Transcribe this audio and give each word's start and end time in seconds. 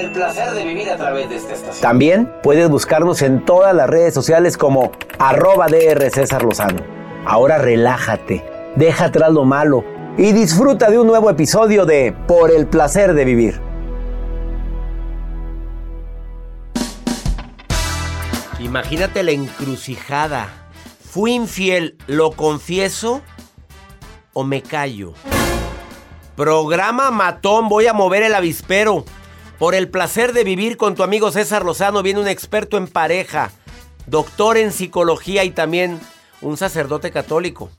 El 0.00 0.12
placer 0.12 0.52
de 0.52 0.64
vivir 0.64 0.88
a 0.88 0.96
través 0.96 1.28
de 1.28 1.36
esta 1.36 1.52
estación. 1.52 1.82
También 1.82 2.32
puedes 2.42 2.70
buscarnos 2.70 3.20
en 3.20 3.44
todas 3.44 3.74
las 3.74 3.86
redes 3.86 4.14
sociales 4.14 4.56
como 4.56 4.92
arroba 5.18 5.66
DR 5.66 6.10
César 6.10 6.42
Lozano. 6.42 6.80
Ahora 7.26 7.58
relájate, 7.58 8.42
deja 8.76 9.06
atrás 9.06 9.30
lo 9.30 9.44
malo 9.44 9.84
y 10.16 10.32
disfruta 10.32 10.88
de 10.88 10.98
un 10.98 11.06
nuevo 11.06 11.28
episodio 11.28 11.84
de 11.84 12.14
Por 12.26 12.50
el 12.50 12.66
placer 12.66 13.12
de 13.12 13.26
vivir. 13.26 13.60
Imagínate 18.58 19.22
la 19.22 19.32
encrucijada. 19.32 20.48
Fui 21.10 21.34
infiel, 21.34 21.98
lo 22.06 22.30
confieso 22.30 23.20
o 24.32 24.44
me 24.44 24.62
callo. 24.62 25.12
Programa 26.36 27.10
matón, 27.10 27.68
voy 27.68 27.86
a 27.86 27.92
mover 27.92 28.22
el 28.22 28.34
avispero. 28.34 29.04
Por 29.60 29.74
el 29.74 29.90
placer 29.90 30.32
de 30.32 30.42
vivir 30.42 30.78
con 30.78 30.94
tu 30.94 31.02
amigo 31.02 31.30
César 31.30 31.66
Lozano 31.66 32.02
viene 32.02 32.18
un 32.18 32.28
experto 32.28 32.78
en 32.78 32.88
pareja, 32.88 33.50
doctor 34.06 34.56
en 34.56 34.72
psicología 34.72 35.44
y 35.44 35.50
también 35.50 36.00
un 36.40 36.56
sacerdote 36.56 37.10
católico 37.10 37.70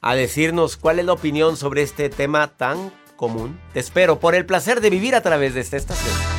a 0.00 0.14
decirnos 0.14 0.78
cuál 0.78 1.00
es 1.00 1.04
la 1.04 1.12
opinión 1.12 1.58
sobre 1.58 1.82
este 1.82 2.08
tema 2.08 2.56
tan 2.56 2.90
común. 3.16 3.60
Te 3.74 3.80
espero 3.80 4.20
por 4.20 4.34
el 4.34 4.46
placer 4.46 4.80
de 4.80 4.88
vivir 4.88 5.14
a 5.14 5.20
través 5.20 5.52
de 5.52 5.60
esta 5.60 5.76
estación. 5.76 6.37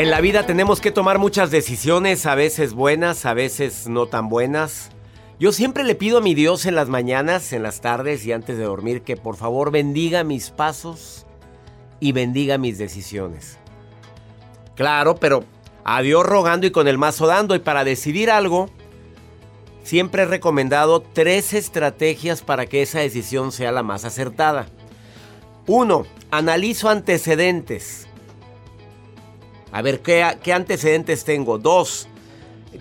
En 0.00 0.08
la 0.08 0.22
vida 0.22 0.46
tenemos 0.46 0.80
que 0.80 0.92
tomar 0.92 1.18
muchas 1.18 1.50
decisiones, 1.50 2.24
a 2.24 2.34
veces 2.34 2.72
buenas, 2.72 3.26
a 3.26 3.34
veces 3.34 3.86
no 3.86 4.06
tan 4.06 4.30
buenas. 4.30 4.88
Yo 5.38 5.52
siempre 5.52 5.84
le 5.84 5.94
pido 5.94 6.16
a 6.16 6.20
mi 6.22 6.34
Dios 6.34 6.64
en 6.64 6.74
las 6.74 6.88
mañanas, 6.88 7.52
en 7.52 7.62
las 7.62 7.82
tardes 7.82 8.24
y 8.24 8.32
antes 8.32 8.56
de 8.56 8.64
dormir 8.64 9.02
que 9.02 9.18
por 9.18 9.36
favor 9.36 9.70
bendiga 9.70 10.24
mis 10.24 10.52
pasos 10.52 11.26
y 12.00 12.12
bendiga 12.12 12.56
mis 12.56 12.78
decisiones. 12.78 13.58
Claro, 14.74 15.16
pero 15.16 15.44
a 15.84 16.00
Dios 16.00 16.24
rogando 16.24 16.66
y 16.66 16.70
con 16.70 16.88
el 16.88 16.96
mazo 16.96 17.26
dando. 17.26 17.54
Y 17.54 17.58
para 17.58 17.84
decidir 17.84 18.30
algo, 18.30 18.70
siempre 19.82 20.22
he 20.22 20.26
recomendado 20.26 21.02
tres 21.02 21.52
estrategias 21.52 22.40
para 22.40 22.64
que 22.64 22.80
esa 22.80 23.00
decisión 23.00 23.52
sea 23.52 23.70
la 23.70 23.82
más 23.82 24.06
acertada. 24.06 24.64
Uno, 25.66 26.06
analizo 26.30 26.88
antecedentes. 26.88 28.06
A 29.72 29.82
ver, 29.82 30.00
¿qué, 30.00 30.52
antecedentes 30.52 31.24
tengo? 31.24 31.58
Dos, 31.58 32.08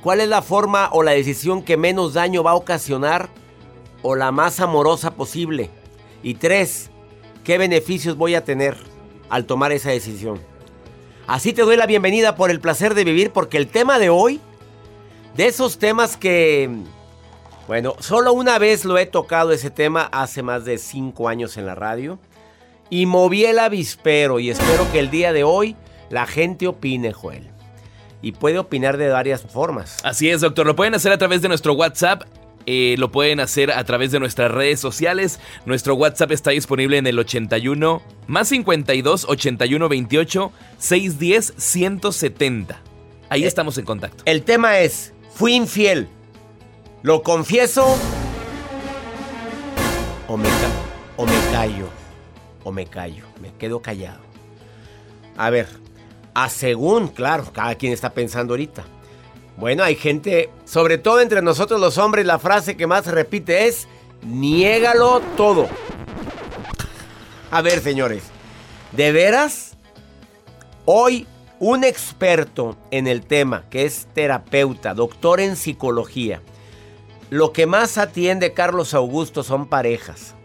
¿cuál 0.02 0.22
es 0.22 0.28
la 0.28 0.42
forma 0.42 0.90
o 0.92 1.04
la 1.04 1.12
decisión 1.12 1.62
que 1.62 1.78
menos 1.78 2.14
daño 2.14 2.44
va 2.44 2.52
a 2.52 2.56
ocasionar 2.56 3.30
o 4.02 4.16
la 4.16 4.32
más 4.32 4.60
amorosa 4.60 5.12
posible? 5.12 5.70
Y 6.24 6.36
tres, 6.36 6.90
¿qué 7.44 7.58
beneficios 7.58 8.18
voy 8.18 8.34
a 8.34 8.44
tener 8.44 8.76
al 9.30 9.46
tomar 9.46 9.72
esa 9.72 9.92
decisión? 9.92 10.40
Así 11.28 11.54
te 11.54 11.62
doy 11.62 11.78
la 11.78 11.86
bienvenida 11.86 12.36
por 12.36 12.50
el 12.50 12.60
placer 12.60 12.96
de 12.96 13.04
vivir 13.04 13.32
porque 13.32 13.58
el 13.58 13.68
tema 13.68 14.00
de 14.00 14.10
hoy, 14.10 14.42
de 15.36 15.46
esos 15.46 15.78
temas 15.78 16.18
que, 16.18 16.72
bueno, 17.68 17.96
solo 18.00 18.34
una 18.34 18.58
vez 18.58 18.84
lo 18.84 18.98
he 18.98 19.06
tocado 19.06 19.52
ese 19.52 19.70
tema 19.70 20.10
hace 20.12 20.42
más 20.42 20.66
de 20.66 20.80
cinco 20.80 21.30
años 21.30 21.56
en 21.58 21.68
la 21.68 21.76
radio 21.76 22.18
y 22.90 23.06
moví 23.06 23.46
el 23.46 23.60
avispero 23.60 24.40
y 24.40 24.50
espero 24.50 24.92
que 24.92 24.98
el 24.98 25.12
día 25.12 25.32
de 25.32 25.44
hoy 25.44 25.76
la 26.10 26.26
gente 26.26 26.68
opine, 26.68 27.14
Joel. 27.14 27.48
Y 28.22 28.34
puede 28.34 28.60
opinar 28.60 28.98
de 28.98 29.08
varias 29.10 29.42
formas. 29.44 29.98
Así 30.04 30.30
es, 30.30 30.42
doctor. 30.42 30.66
Lo 30.66 30.76
pueden 30.76 30.94
hacer 30.96 31.12
a 31.12 31.18
través 31.18 31.42
de 31.42 31.48
nuestro 31.48 31.74
WhatsApp. 31.74 32.24
eh, 32.66 32.96
lo 33.00 33.10
pueden 33.10 33.40
hacer 33.40 33.72
a 33.72 33.84
través 33.86 34.12
de 34.12 34.20
nuestras 34.20 34.52
redes 34.52 34.80
sociales. 34.80 35.40
Nuestro 35.66 35.96
WhatsApp 35.96 36.32
está 36.32 36.52
disponible 36.52 36.98
en 36.98 37.08
el 37.08 37.18
81 37.18 38.02
más 38.28 38.50
52 38.50 39.26
81 39.28 39.90
28 39.90 40.52
610 40.78 41.54
170. 41.58 42.80
Ahí 43.30 43.44
Eh, 43.44 43.48
estamos 43.48 43.78
en 43.78 43.86
contacto. 43.86 44.24
El 44.26 44.44
tema 44.44 44.80
es, 44.80 45.14
fui 45.34 45.54
infiel. 45.56 46.10
¿Lo 47.02 47.24
confieso? 47.24 47.98
O 50.28 50.38
me, 50.38 50.48
ca- 50.50 51.16
o 51.18 51.26
me 51.26 51.34
callo. 51.52 51.88
O 52.64 52.72
me 52.72 52.86
callo. 52.86 53.24
Me 53.42 53.52
quedo 53.54 53.82
callado. 53.82 54.20
A 55.38 55.50
ver, 55.50 55.68
a 56.34 56.50
según, 56.50 57.08
claro, 57.10 57.46
cada 57.54 57.76
quien 57.76 57.94
está 57.94 58.12
pensando 58.12 58.54
ahorita. 58.54 58.84
Bueno, 59.58 59.84
hay 59.84 59.96
gente, 59.96 60.50
sobre 60.66 60.98
todo 60.98 61.20
entre 61.20 61.42
nosotros 61.42 61.82
los 61.82 61.98
hombres, 61.98 62.26
la 62.26 62.40
frase 62.40 62.78
que 62.78 62.88
más 62.88 63.06
se 63.06 63.12
repite 63.12 63.68
es, 63.68 63.88
niégalo 64.24 65.22
todo. 65.36 65.68
A 67.52 67.62
ver, 67.62 67.82
señores, 67.82 68.24
¿de 68.94 69.12
veras? 69.12 69.76
Hoy 70.86 71.28
un 71.60 71.84
experto 71.84 72.78
en 72.90 73.08
el 73.08 73.26
tema, 73.26 73.66
que 73.70 73.86
es 73.86 74.08
terapeuta, 74.14 74.94
doctor 74.94 75.42
en 75.42 75.58
psicología, 75.58 76.42
lo 77.30 77.52
que 77.52 77.66
más 77.66 77.98
atiende 77.98 78.54
Carlos 78.54 78.94
Augusto 78.94 79.44
son 79.44 79.68
parejas. 79.68 80.36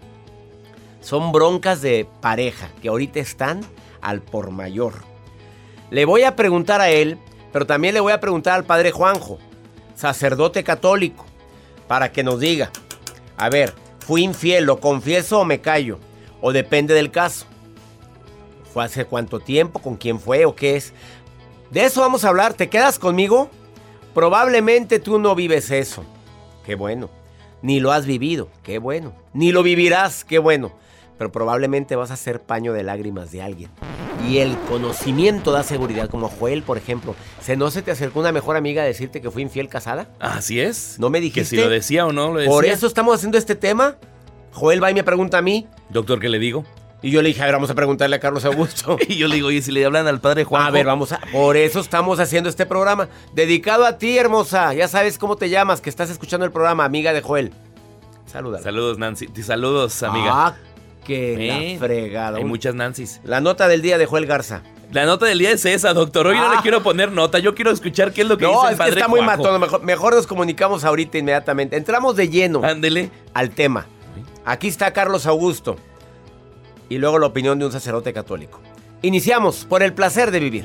Son 1.00 1.32
broncas 1.32 1.82
de 1.82 2.08
pareja 2.20 2.68
que 2.82 2.88
ahorita 2.88 3.20
están 3.20 3.60
al 4.00 4.22
por 4.22 4.50
mayor. 4.50 5.13
Le 5.94 6.06
voy 6.06 6.24
a 6.24 6.34
preguntar 6.34 6.80
a 6.80 6.90
él, 6.90 7.18
pero 7.52 7.68
también 7.68 7.94
le 7.94 8.00
voy 8.00 8.12
a 8.12 8.18
preguntar 8.18 8.54
al 8.54 8.64
padre 8.64 8.90
Juanjo, 8.90 9.38
sacerdote 9.94 10.64
católico, 10.64 11.24
para 11.86 12.10
que 12.10 12.24
nos 12.24 12.40
diga, 12.40 12.72
a 13.36 13.48
ver, 13.48 13.72
fui 14.00 14.24
infiel, 14.24 14.64
lo 14.64 14.80
confieso 14.80 15.38
o 15.38 15.44
me 15.44 15.60
callo, 15.60 16.00
o 16.40 16.52
depende 16.52 16.94
del 16.94 17.12
caso. 17.12 17.46
¿Fue 18.72 18.84
hace 18.84 19.04
cuánto 19.04 19.38
tiempo? 19.38 19.78
¿Con 19.78 19.94
quién 19.94 20.18
fue 20.18 20.46
o 20.46 20.56
qué 20.56 20.74
es? 20.74 20.92
De 21.70 21.84
eso 21.84 22.00
vamos 22.00 22.24
a 22.24 22.30
hablar. 22.30 22.54
¿Te 22.54 22.68
quedas 22.68 22.98
conmigo? 22.98 23.48
Probablemente 24.14 24.98
tú 24.98 25.20
no 25.20 25.36
vives 25.36 25.70
eso. 25.70 26.04
Qué 26.66 26.74
bueno. 26.74 27.08
Ni 27.62 27.78
lo 27.78 27.92
has 27.92 28.04
vivido. 28.04 28.48
Qué 28.64 28.78
bueno. 28.78 29.14
Ni 29.32 29.52
lo 29.52 29.62
vivirás. 29.62 30.24
Qué 30.24 30.40
bueno. 30.40 30.72
Pero 31.18 31.30
probablemente 31.30 31.96
vas 31.96 32.10
a 32.10 32.16
ser 32.16 32.40
paño 32.42 32.72
de 32.72 32.82
lágrimas 32.82 33.30
de 33.30 33.42
alguien. 33.42 33.70
Y 34.28 34.38
el 34.38 34.56
conocimiento 34.68 35.52
da 35.52 35.62
seguridad, 35.62 36.08
como 36.08 36.28
Joel, 36.28 36.62
por 36.62 36.78
ejemplo. 36.78 37.14
¿Se 37.40 37.56
no 37.56 37.70
se 37.70 37.82
te 37.82 37.90
acercó 37.90 38.20
una 38.20 38.32
mejor 38.32 38.56
amiga 38.56 38.82
a 38.82 38.86
decirte 38.86 39.20
que 39.20 39.30
fui 39.30 39.42
infiel 39.42 39.68
casada? 39.68 40.08
Así 40.18 40.60
es. 40.60 40.96
¿No 40.98 41.10
me 41.10 41.18
Que 41.18 41.22
dijiste? 41.24 41.56
si 41.56 41.56
lo 41.56 41.68
decía 41.68 42.06
o 42.06 42.12
no 42.12 42.32
lo 42.32 42.38
decía. 42.38 42.50
Por 42.50 42.64
eso 42.64 42.86
estamos 42.86 43.14
haciendo 43.16 43.38
este 43.38 43.54
tema. 43.54 43.96
Joel 44.52 44.82
va 44.82 44.90
y 44.90 44.94
me 44.94 45.04
pregunta 45.04 45.38
a 45.38 45.42
mí. 45.42 45.66
Doctor, 45.90 46.20
¿qué 46.20 46.28
le 46.28 46.38
digo? 46.38 46.64
Y 47.02 47.10
yo 47.10 47.20
le 47.20 47.28
dije, 47.28 47.42
a 47.42 47.44
ver, 47.44 47.54
vamos 47.54 47.68
a 47.68 47.74
preguntarle 47.74 48.16
a 48.16 48.20
Carlos 48.20 48.44
Augusto. 48.46 48.96
y 49.08 49.16
yo 49.16 49.28
le 49.28 49.34
digo, 49.34 49.50
¿y 49.50 49.60
si 49.60 49.70
le 49.72 49.84
hablan 49.84 50.06
al 50.06 50.20
padre 50.20 50.44
Juan? 50.44 50.62
A 50.66 50.70
ver, 50.70 50.86
vamos 50.86 51.12
a. 51.12 51.20
Por 51.32 51.56
eso 51.56 51.80
estamos 51.80 52.18
haciendo 52.18 52.48
este 52.48 52.64
programa. 52.64 53.08
Dedicado 53.34 53.84
a 53.84 53.98
ti, 53.98 54.16
hermosa. 54.16 54.72
Ya 54.72 54.88
sabes 54.88 55.18
cómo 55.18 55.36
te 55.36 55.50
llamas, 55.50 55.80
que 55.82 55.90
estás 55.90 56.08
escuchando 56.08 56.46
el 56.46 56.52
programa, 56.52 56.84
amiga 56.84 57.12
de 57.12 57.20
Joel. 57.20 57.52
Saluda. 58.24 58.62
Saludos, 58.62 58.96
Nancy. 58.98 59.28
Saludos, 59.42 60.02
amiga. 60.02 60.30
Ah, 60.32 60.56
qué 61.04 61.76
fregada. 61.78 62.38
Hay 62.38 62.44
muchas 62.44 62.74
Nancys. 62.74 63.20
La 63.24 63.40
nota 63.40 63.68
del 63.68 63.82
día 63.82 63.98
de 63.98 64.06
Joel 64.06 64.26
Garza. 64.26 64.62
La 64.92 65.06
nota 65.06 65.26
del 65.26 65.38
día 65.38 65.50
es 65.50 65.64
esa, 65.64 65.92
doctor. 65.92 66.28
Hoy 66.28 66.36
no 66.36 66.48
le 66.50 66.56
ah. 66.56 66.60
quiero 66.62 66.82
poner 66.82 67.10
nota, 67.10 67.38
yo 67.40 67.54
quiero 67.54 67.70
escuchar 67.70 68.12
qué 68.12 68.22
es 68.22 68.28
lo 68.28 68.38
que 68.38 68.46
dice 68.46 68.68
el 68.70 68.76
padre 68.76 68.92
está 68.92 69.08
muy 69.08 69.22
matón. 69.22 69.60
Mejor, 69.60 69.82
mejor, 69.82 70.14
nos 70.14 70.26
comunicamos 70.26 70.84
ahorita 70.84 71.18
inmediatamente. 71.18 71.76
Entramos 71.76 72.16
de 72.16 72.28
lleno. 72.28 72.62
Ándele. 72.62 73.10
Al 73.32 73.50
tema. 73.50 73.86
Aquí 74.44 74.68
está 74.68 74.92
Carlos 74.92 75.26
Augusto. 75.26 75.76
Y 76.88 76.98
luego 76.98 77.18
la 77.18 77.26
opinión 77.26 77.58
de 77.58 77.66
un 77.66 77.72
sacerdote 77.72 78.12
católico. 78.12 78.60
Iniciamos 79.02 79.66
por 79.68 79.82
el 79.82 79.92
placer 79.94 80.30
de 80.30 80.40
vivir. 80.40 80.64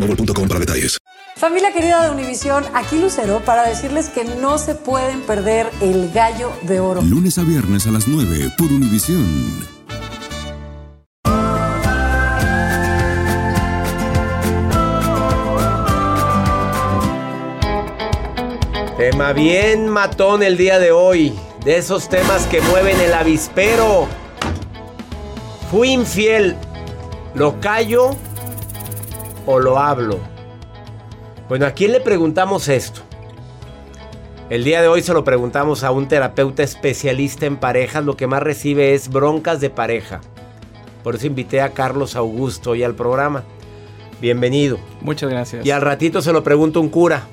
para 0.47 0.59
detalles. 0.59 0.97
Familia 1.35 1.71
querida 1.73 2.03
de 2.03 2.11
Univisión, 2.11 2.63
aquí 2.73 2.99
Lucero 2.99 3.41
para 3.45 3.63
decirles 3.63 4.09
que 4.09 4.23
no 4.23 4.57
se 4.57 4.75
pueden 4.75 5.21
perder 5.21 5.67
el 5.81 6.11
gallo 6.11 6.51
de 6.63 6.79
oro. 6.79 7.01
Lunes 7.01 7.37
a 7.37 7.43
viernes 7.43 7.87
a 7.87 7.91
las 7.91 8.07
9 8.07 8.51
por 8.57 8.67
Univisión. 8.71 9.81
Tema 18.97 19.33
bien 19.33 19.89
matón 19.89 20.43
el 20.43 20.57
día 20.57 20.77
de 20.77 20.91
hoy. 20.91 21.33
De 21.65 21.77
esos 21.77 22.07
temas 22.07 22.45
que 22.47 22.61
mueven 22.61 22.99
el 22.99 23.13
avispero. 23.13 24.07
Fui 25.71 25.89
infiel. 25.89 26.55
¿Lo 27.33 27.59
callo 27.59 28.15
o 29.45 29.59
lo 29.59 29.77
hablo? 29.77 30.19
Bueno, 31.49 31.65
¿a 31.65 31.71
quién 31.71 31.91
le 31.91 31.99
preguntamos 31.99 32.67
esto? 32.67 33.01
El 34.49 34.63
día 34.63 34.81
de 34.81 34.87
hoy 34.87 35.01
se 35.01 35.13
lo 35.13 35.23
preguntamos 35.23 35.83
a 35.83 35.91
un 35.91 36.07
terapeuta 36.07 36.63
especialista 36.63 37.45
en 37.45 37.57
parejas. 37.57 38.03
Lo 38.03 38.17
que 38.17 38.27
más 38.27 38.43
recibe 38.43 38.93
es 38.93 39.09
broncas 39.09 39.61
de 39.61 39.69
pareja. 39.69 40.21
Por 41.03 41.15
eso 41.15 41.27
invité 41.27 41.61
a 41.61 41.69
Carlos 41.69 42.15
Augusto 42.15 42.71
hoy 42.71 42.83
al 42.83 42.93
programa. 42.93 43.43
Bienvenido. 44.19 44.77
Muchas 44.99 45.29
gracias. 45.29 45.65
Y 45.65 45.71
al 45.71 45.81
ratito 45.81 46.21
se 46.21 46.33
lo 46.33 46.43
pregunto 46.43 46.81
un 46.81 46.89
cura. 46.89 47.23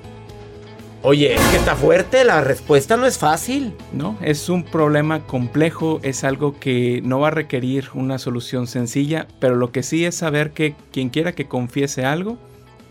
Oye, 1.02 1.34
es 1.34 1.40
que 1.48 1.56
está 1.56 1.76
fuerte, 1.76 2.24
la 2.24 2.40
respuesta 2.40 2.96
no 2.96 3.06
es 3.06 3.18
fácil. 3.18 3.72
No, 3.92 4.18
es 4.20 4.48
un 4.48 4.64
problema 4.64 5.20
complejo, 5.20 6.00
es 6.02 6.24
algo 6.24 6.58
que 6.58 7.00
no 7.04 7.20
va 7.20 7.28
a 7.28 7.30
requerir 7.30 7.90
una 7.94 8.18
solución 8.18 8.66
sencilla, 8.66 9.28
pero 9.38 9.54
lo 9.54 9.70
que 9.70 9.84
sí 9.84 10.04
es 10.04 10.16
saber 10.16 10.50
que 10.50 10.74
quien 10.92 11.10
quiera 11.10 11.32
que 11.32 11.46
confiese 11.46 12.04
algo, 12.04 12.36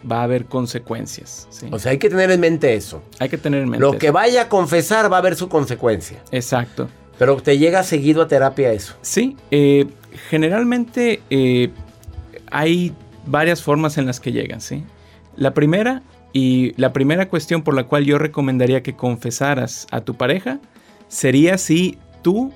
va 0.10 0.22
a 0.22 0.24
haber 0.24 0.46
consecuencias. 0.46 1.50
O 1.70 1.80
sea, 1.80 1.92
hay 1.92 1.98
que 1.98 2.10
tener 2.10 2.32
en 2.32 2.40
mente 2.40 2.76
eso. 2.76 3.04
Hay 3.20 3.28
que 3.28 3.38
tener 3.38 3.64
en 3.64 3.70
mente. 3.70 3.82
Lo 3.82 3.98
que 3.98 4.12
vaya 4.12 4.44
a 4.44 4.50
confesar 4.50 5.12
va 5.12 5.18
a 5.18 5.20
haber 5.20 5.36
su 5.36 5.50
consecuencia. 5.50 6.22
Exacto. 6.32 6.88
Pero 7.20 7.36
te 7.38 7.58
llega 7.58 7.84
seguido 7.84 8.22
a 8.22 8.28
terapia 8.28 8.72
eso. 8.72 8.96
Sí, 9.02 9.36
eh, 9.52 9.88
generalmente 10.30 11.22
eh, 11.30 11.72
hay 12.52 12.94
varias 13.26 13.62
formas 13.62 13.98
en 13.98 14.06
las 14.06 14.20
que 14.20 14.32
llegan, 14.32 14.62
¿sí? 14.62 14.84
La 15.36 15.54
primera 15.54 16.04
y 16.34 16.74
la 16.80 16.94
primera 16.94 17.30
cuestión 17.30 17.64
por 17.64 17.74
la 17.74 17.86
cual 17.86 18.06
yo 18.06 18.18
recomendaría 18.18 18.84
que 18.84 18.96
confesaras 18.96 19.88
a 19.92 20.02
tu 20.02 20.16
pareja 20.16 20.60
sería 21.08 21.58
si 21.58 21.98
tú 22.22 22.52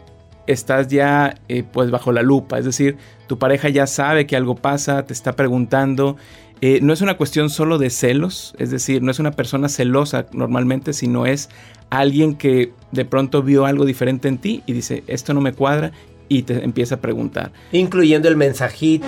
estás 0.48 0.88
ya 0.88 1.36
eh, 1.48 1.64
pues 1.64 1.92
bajo 1.92 2.12
la 2.12 2.22
lupa, 2.22 2.60
es 2.60 2.66
decir, 2.66 2.98
tu 3.28 3.38
pareja 3.38 3.70
ya 3.70 3.88
sabe 3.88 4.28
que 4.28 4.36
algo 4.36 4.56
pasa, 4.56 5.06
te 5.06 5.14
está 5.14 5.34
preguntando, 5.34 6.18
eh, 6.62 6.80
no 6.82 6.94
es 6.94 7.02
una 7.02 7.18
cuestión 7.18 7.50
solo 7.50 7.78
de 7.78 7.90
celos, 7.90 8.54
es 8.60 8.70
decir, 8.70 9.02
no 9.02 9.12
es 9.12 9.20
una 9.20 9.32
persona 9.32 9.70
celosa 9.70 10.28
normalmente, 10.32 10.94
sino 10.94 11.26
es 11.26 11.50
alguien 11.90 12.36
que 12.36 12.74
de 12.92 13.06
pronto 13.06 13.42
vio 13.42 13.66
algo 13.66 13.86
diferente 13.86 14.28
en 14.28 14.38
ti 14.38 14.62
y 14.66 14.74
dice, 14.74 15.04
esto 15.08 15.34
no 15.34 15.42
me 15.42 15.54
cuadra 15.54 15.92
y 16.28 16.44
te 16.44 16.64
empieza 16.64 16.96
a 16.96 17.02
preguntar. 17.02 17.52
Incluyendo 17.72 18.28
el 18.28 18.38
mensajito, 18.38 19.08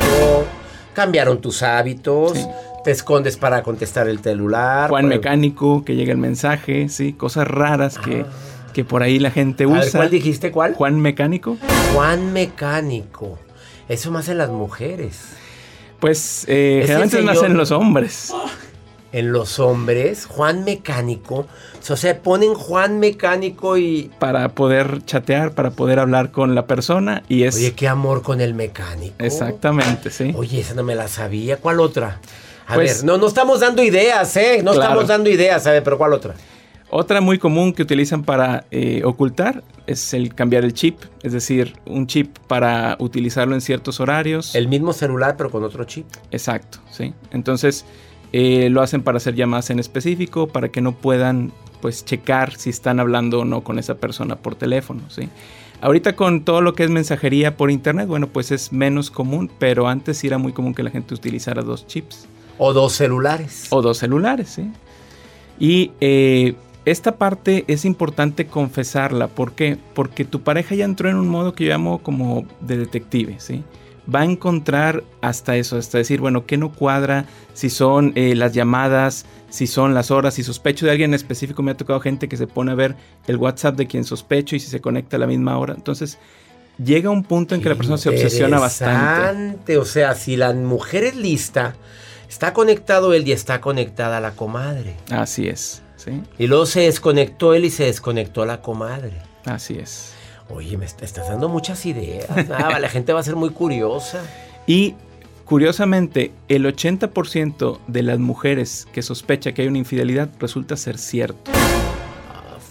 cambiaron 0.93 1.41
tus 1.41 1.61
hábitos 1.63 2.33
te 2.83 2.91
escondes 2.91 3.37
para 3.37 3.63
contestar 3.63 4.07
el 4.07 4.19
celular. 4.19 4.89
Juan 4.89 5.07
Mecánico, 5.07 5.83
que 5.83 5.95
llega 5.95 6.11
el 6.11 6.17
mensaje, 6.17 6.89
sí, 6.89 7.13
cosas 7.13 7.47
raras 7.47 7.97
que, 7.97 8.25
ah. 8.27 8.71
que 8.73 8.83
por 8.83 9.03
ahí 9.03 9.19
la 9.19 9.31
gente 9.31 9.65
usa. 9.65 9.99
¿Cuál 9.99 10.09
dijiste 10.09 10.51
cuál? 10.51 10.73
Juan 10.73 10.99
Mecánico. 10.99 11.57
Juan 11.93 12.33
Mecánico. 12.33 13.39
Eso 13.87 14.11
más 14.11 14.29
en 14.29 14.37
las 14.37 14.49
mujeres. 14.49 15.33
Pues 15.99 16.45
eh, 16.47 16.81
generalmente 16.81 17.21
más 17.21 17.41
en 17.43 17.55
los 17.55 17.71
hombres. 17.71 18.33
En 19.13 19.31
los 19.31 19.59
hombres, 19.59 20.25
Juan 20.25 20.65
Mecánico. 20.65 21.45
O 21.89 21.95
sea, 21.95 22.19
ponen 22.19 22.55
Juan 22.55 22.99
Mecánico 22.99 23.77
y. 23.77 24.09
Para 24.19 24.49
poder 24.49 25.05
chatear, 25.05 25.53
para 25.53 25.71
poder 25.71 25.99
hablar 25.99 26.31
con 26.31 26.55
la 26.55 26.65
persona. 26.65 27.23
Y 27.29 27.43
es. 27.43 27.55
Oye, 27.55 27.73
qué 27.73 27.87
amor 27.87 28.21
con 28.21 28.41
el 28.41 28.53
mecánico. 28.53 29.15
Exactamente, 29.19 30.09
sí. 30.09 30.33
Oye, 30.35 30.61
esa 30.61 30.73
no 30.73 30.83
me 30.83 30.95
la 30.95 31.07
sabía. 31.07 31.57
¿Cuál 31.57 31.79
otra? 31.79 32.19
A 32.67 32.75
pues 32.75 32.97
ver, 32.97 33.05
no, 33.05 33.17
no 33.17 33.27
estamos 33.27 33.59
dando 33.59 33.83
ideas, 33.83 34.35
¿eh? 34.37 34.61
No 34.63 34.73
estamos 34.73 35.07
dando 35.07 35.29
ideas, 35.29 35.63
¿sabes? 35.63 35.81
Pero 35.83 35.97
¿cuál 35.97 36.13
otra? 36.13 36.35
Otra 36.95 37.21
muy 37.21 37.39
común 37.39 37.73
que 37.73 37.81
utilizan 37.81 38.23
para 38.23 38.65
eh, 38.69 39.01
ocultar 39.03 39.63
es 39.87 40.13
el 40.13 40.35
cambiar 40.35 40.63
el 40.63 40.73
chip, 40.73 40.99
es 41.23 41.33
decir, 41.33 41.73
un 41.85 42.05
chip 42.05 42.37
para 42.47 42.97
utilizarlo 42.99 43.55
en 43.55 43.61
ciertos 43.61 43.99
horarios. 43.99 44.53
El 44.53 44.67
mismo 44.67 44.93
celular 44.93 45.35
pero 45.35 45.49
con 45.49 45.63
otro 45.63 45.83
chip. 45.85 46.05
Exacto, 46.29 46.77
sí. 46.91 47.15
Entonces 47.31 47.83
eh, 48.31 48.69
lo 48.69 48.81
hacen 48.81 49.01
para 49.01 49.17
hacer 49.17 49.33
llamadas 49.33 49.71
en 49.71 49.79
específico, 49.79 50.47
para 50.47 50.69
que 50.69 50.81
no 50.81 50.91
puedan 50.91 51.51
pues 51.81 52.05
checar 52.05 52.55
si 52.55 52.69
están 52.69 52.99
hablando 52.99 53.39
o 53.39 53.45
no 53.45 53.63
con 53.63 53.79
esa 53.79 53.95
persona 53.95 54.35
por 54.35 54.53
teléfono, 54.53 55.01
sí. 55.09 55.29
Ahorita 55.81 56.15
con 56.15 56.45
todo 56.45 56.61
lo 56.61 56.75
que 56.75 56.83
es 56.83 56.89
mensajería 56.89 57.57
por 57.57 57.69
internet, 57.69 58.07
bueno, 58.07 58.27
pues 58.27 58.51
es 58.51 58.71
menos 58.71 59.11
común, 59.11 59.51
pero 59.59 59.87
antes 59.87 60.19
sí 60.19 60.27
era 60.27 60.37
muy 60.37 60.53
común 60.53 60.73
que 60.73 60.81
la 60.81 60.91
gente 60.91 61.13
utilizara 61.13 61.61
dos 61.61 61.87
chips. 61.87 62.27
O 62.57 62.73
dos 62.73 62.93
celulares. 62.93 63.67
O 63.69 63.81
dos 63.81 63.97
celulares, 63.97 64.49
sí. 64.49 64.71
Y 65.59 65.91
eh, 66.01 66.55
esta 66.85 67.17
parte 67.17 67.65
es 67.67 67.85
importante 67.85 68.47
confesarla. 68.47 69.27
¿Por 69.27 69.53
qué? 69.53 69.77
Porque 69.93 70.25
tu 70.25 70.41
pareja 70.41 70.75
ya 70.75 70.85
entró 70.85 71.09
en 71.09 71.15
un 71.15 71.27
modo 71.27 71.53
que 71.53 71.65
yo 71.65 71.71
llamo 71.71 71.99
como 72.03 72.45
de 72.61 72.77
detective, 72.77 73.35
¿sí? 73.39 73.63
va 74.13 74.21
a 74.21 74.25
encontrar 74.25 75.03
hasta 75.21 75.55
eso, 75.55 75.77
hasta 75.77 75.97
decir, 75.97 76.19
bueno, 76.19 76.45
¿qué 76.45 76.57
no 76.57 76.71
cuadra? 76.71 77.25
Si 77.53 77.69
son 77.69 78.11
eh, 78.15 78.35
las 78.35 78.53
llamadas, 78.53 79.25
si 79.49 79.67
son 79.67 79.93
las 79.93 80.11
horas, 80.11 80.33
si 80.33 80.43
sospecho 80.43 80.85
de 80.85 80.91
alguien 80.91 81.13
específico, 81.13 81.63
me 81.63 81.71
ha 81.71 81.77
tocado 81.77 81.99
gente 81.99 82.27
que 82.27 82.37
se 82.37 82.47
pone 82.47 82.71
a 82.71 82.75
ver 82.75 82.95
el 83.27 83.37
WhatsApp 83.37 83.75
de 83.75 83.87
quien 83.87 84.03
sospecho 84.03 84.55
y 84.55 84.59
si 84.59 84.67
se 84.67 84.81
conecta 84.81 85.17
a 85.17 85.19
la 85.19 85.27
misma 85.27 85.57
hora. 85.57 85.73
Entonces, 85.73 86.17
llega 86.83 87.09
un 87.09 87.23
punto 87.23 87.55
en 87.55 87.61
que 87.61 87.69
la 87.69 87.75
persona 87.75 87.97
se 87.97 88.09
obsesiona 88.09 88.59
bastante. 88.59 89.77
O 89.77 89.85
sea, 89.85 90.15
si 90.15 90.35
la 90.35 90.53
mujer 90.53 91.05
es 91.05 91.15
lista, 91.15 91.75
está 92.29 92.53
conectado 92.53 93.13
él 93.13 93.27
y 93.27 93.31
está 93.31 93.61
conectada 93.61 94.19
la 94.19 94.31
comadre. 94.31 94.95
Así 95.11 95.47
es, 95.47 95.81
¿sí? 95.95 96.21
Y 96.37 96.47
luego 96.47 96.65
se 96.65 96.81
desconectó 96.81 97.53
él 97.53 97.65
y 97.65 97.69
se 97.69 97.85
desconectó 97.85 98.45
la 98.45 98.61
comadre. 98.61 99.13
Así 99.45 99.77
es. 99.77 100.13
Oye, 100.49 100.77
me 100.77 100.85
estás 100.85 101.27
dando 101.27 101.49
muchas 101.49 101.85
ideas. 101.85 102.27
Ah, 102.51 102.79
la 102.79 102.89
gente 102.89 103.13
va 103.13 103.19
a 103.19 103.23
ser 103.23 103.35
muy 103.35 103.49
curiosa. 103.49 104.21
Y 104.67 104.95
curiosamente, 105.45 106.31
el 106.47 106.65
80% 106.65 107.79
de 107.87 108.03
las 108.03 108.19
mujeres 108.19 108.87
que 108.93 109.01
sospecha 109.01 109.53
que 109.53 109.63
hay 109.63 109.67
una 109.67 109.77
infidelidad 109.77 110.29
resulta 110.39 110.77
ser 110.77 110.97
cierto. 110.97 111.52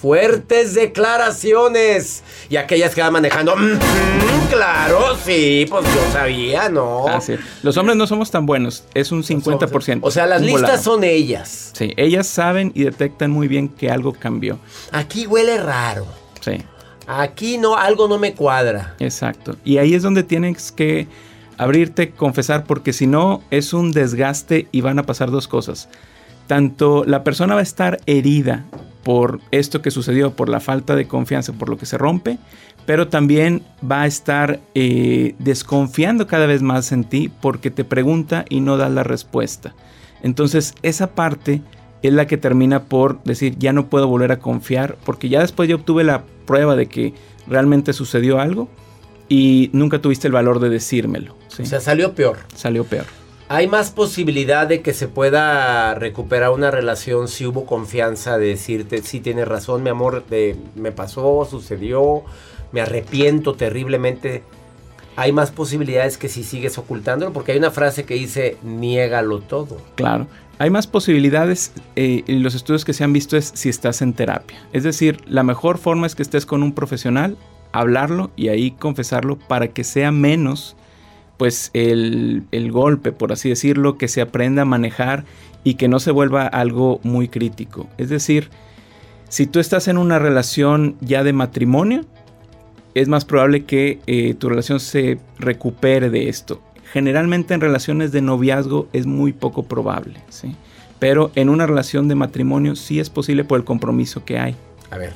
Fuertes 0.02 0.74
declaraciones. 0.74 2.24
Y 2.50 2.56
aquellas 2.56 2.92
que 2.92 3.00
van 3.00 3.12
manejando. 3.12 3.54
claro, 4.50 5.16
sí, 5.24 5.64
pues 5.70 5.84
yo 5.84 6.12
sabía, 6.12 6.68
¿no? 6.68 7.06
Así 7.06 7.36
Los 7.62 7.76
hombres 7.76 7.96
no 7.96 8.08
somos 8.08 8.28
tan 8.32 8.44
buenos. 8.44 8.82
Es 8.94 9.12
un 9.12 9.22
50%. 9.22 10.00
O 10.02 10.10
sea, 10.10 10.26
las 10.26 10.42
listas 10.42 10.82
son 10.82 11.04
ellas. 11.04 11.70
Sí, 11.74 11.92
ellas 11.96 12.26
saben 12.26 12.72
y 12.74 12.82
detectan 12.82 13.30
muy 13.30 13.46
bien 13.46 13.68
que 13.68 13.92
algo 13.92 14.12
cambió. 14.12 14.58
Aquí 14.90 15.28
huele 15.28 15.58
raro. 15.58 16.04
Sí. 16.40 16.60
Aquí 17.06 17.58
no, 17.58 17.76
algo 17.76 18.08
no 18.08 18.18
me 18.18 18.34
cuadra. 18.34 18.96
Exacto. 18.98 19.54
Y 19.64 19.78
ahí 19.78 19.94
es 19.94 20.02
donde 20.02 20.24
tienes 20.24 20.72
que 20.72 21.06
abrirte, 21.58 22.10
confesar, 22.10 22.64
porque 22.64 22.92
si 22.92 23.06
no 23.06 23.40
es 23.52 23.72
un 23.72 23.92
desgaste 23.92 24.66
y 24.72 24.80
van 24.80 24.98
a 24.98 25.04
pasar 25.04 25.30
dos 25.30 25.46
cosas. 25.46 25.88
Tanto 26.48 27.04
la 27.06 27.22
persona 27.22 27.54
va 27.54 27.60
a 27.60 27.62
estar 27.62 28.00
herida 28.06 28.64
por 29.02 29.40
esto 29.50 29.82
que 29.82 29.90
sucedió, 29.90 30.34
por 30.34 30.48
la 30.48 30.60
falta 30.60 30.94
de 30.94 31.06
confianza, 31.06 31.52
por 31.52 31.68
lo 31.68 31.76
que 31.76 31.86
se 31.86 31.98
rompe, 31.98 32.38
pero 32.86 33.08
también 33.08 33.62
va 33.88 34.02
a 34.02 34.06
estar 34.06 34.60
eh, 34.74 35.34
desconfiando 35.38 36.26
cada 36.26 36.46
vez 36.46 36.62
más 36.62 36.92
en 36.92 37.04
ti 37.04 37.30
porque 37.40 37.70
te 37.70 37.84
pregunta 37.84 38.44
y 38.48 38.60
no 38.60 38.76
da 38.76 38.88
la 38.88 39.04
respuesta. 39.04 39.74
Entonces 40.22 40.74
esa 40.82 41.14
parte 41.14 41.62
es 42.02 42.12
la 42.12 42.26
que 42.26 42.36
termina 42.36 42.84
por 42.84 43.22
decir 43.24 43.56
ya 43.58 43.72
no 43.72 43.88
puedo 43.88 44.08
volver 44.08 44.32
a 44.32 44.38
confiar 44.38 44.96
porque 45.04 45.28
ya 45.28 45.40
después 45.40 45.68
yo 45.68 45.76
obtuve 45.76 46.04
la 46.04 46.24
prueba 46.46 46.74
de 46.76 46.86
que 46.86 47.14
realmente 47.46 47.92
sucedió 47.92 48.40
algo 48.40 48.68
y 49.28 49.70
nunca 49.72 50.00
tuviste 50.00 50.26
el 50.26 50.32
valor 50.32 50.60
de 50.60 50.68
decírmelo. 50.68 51.36
O 51.58 51.64
sea, 51.64 51.80
salió 51.80 52.14
peor. 52.14 52.38
Salió 52.54 52.84
peor. 52.84 53.06
¿Hay 53.52 53.68
más 53.68 53.90
posibilidad 53.90 54.66
de 54.66 54.80
que 54.80 54.94
se 54.94 55.08
pueda 55.08 55.94
recuperar 55.94 56.52
una 56.52 56.70
relación 56.70 57.28
si 57.28 57.44
hubo 57.44 57.66
confianza 57.66 58.38
de 58.38 58.46
decirte, 58.46 59.02
sí 59.02 59.20
tienes 59.20 59.46
razón, 59.46 59.82
mi 59.82 59.90
amor, 59.90 60.24
me 60.74 60.90
pasó, 60.90 61.44
sucedió, 61.44 62.22
me 62.72 62.80
arrepiento 62.80 63.52
terriblemente? 63.52 64.42
¿Hay 65.16 65.32
más 65.32 65.50
posibilidades 65.50 66.16
que 66.16 66.30
si 66.30 66.44
sigues 66.44 66.78
ocultándolo? 66.78 67.34
Porque 67.34 67.52
hay 67.52 67.58
una 67.58 67.70
frase 67.70 68.04
que 68.04 68.14
dice, 68.14 68.56
niégalo 68.62 69.40
todo. 69.40 69.76
Claro. 69.96 70.28
Hay 70.58 70.70
más 70.70 70.86
posibilidades 70.86 71.72
eh, 71.94 72.24
y 72.26 72.38
los 72.38 72.54
estudios 72.54 72.86
que 72.86 72.94
se 72.94 73.04
han 73.04 73.12
visto 73.12 73.36
es 73.36 73.52
si 73.54 73.68
estás 73.68 74.00
en 74.00 74.14
terapia. 74.14 74.66
Es 74.72 74.82
decir, 74.82 75.20
la 75.26 75.42
mejor 75.42 75.76
forma 75.76 76.06
es 76.06 76.14
que 76.14 76.22
estés 76.22 76.46
con 76.46 76.62
un 76.62 76.72
profesional, 76.72 77.36
hablarlo 77.72 78.30
y 78.34 78.48
ahí 78.48 78.70
confesarlo 78.70 79.38
para 79.38 79.68
que 79.68 79.84
sea 79.84 80.10
menos 80.10 80.74
pues 81.36 81.70
el, 81.74 82.44
golpe, 82.70 83.12
por 83.12 83.32
así 83.32 83.48
decirlo, 83.48 83.98
que 83.98 84.08
se 84.08 84.20
aprenda 84.20 84.62
a 84.62 84.66
manejar 84.66 85.24
y 85.64 85.74
que 85.74 85.88
no 85.88 86.00
se 86.00 86.10
vuelva 86.10 86.46
algo 86.46 87.00
muy 87.02 87.28
crítico. 87.28 87.88
Es 87.98 88.08
decir, 88.08 88.50
si 89.28 89.46
tú 89.46 89.60
estás 89.60 89.88
en 89.88 89.98
una 89.98 90.18
relación 90.18 90.96
ya 91.00 91.24
de 91.24 91.32
matrimonio, 91.32 92.04
es 92.94 93.08
más 93.08 93.24
probable 93.24 93.64
que 93.64 94.00
eh, 94.06 94.34
tu 94.34 94.48
relación 94.48 94.80
se 94.80 95.18
recupere 95.38 96.10
de 96.10 96.28
esto. 96.28 96.60
Generalmente 96.92 97.54
en 97.54 97.60
relaciones 97.60 98.12
de 98.12 98.20
noviazgo 98.20 98.88
es 98.92 99.06
muy 99.06 99.32
poco 99.32 99.62
probable, 99.62 100.20
¿sí? 100.28 100.54
Pero 100.98 101.32
en 101.34 101.48
una 101.48 101.66
relación 101.66 102.06
de 102.06 102.14
matrimonio 102.14 102.76
sí 102.76 103.00
es 103.00 103.08
posible 103.10 103.44
por 103.44 103.58
el 103.58 103.64
compromiso 103.64 104.24
que 104.24 104.38
hay. 104.38 104.54
A 104.90 104.98
ver, 104.98 105.14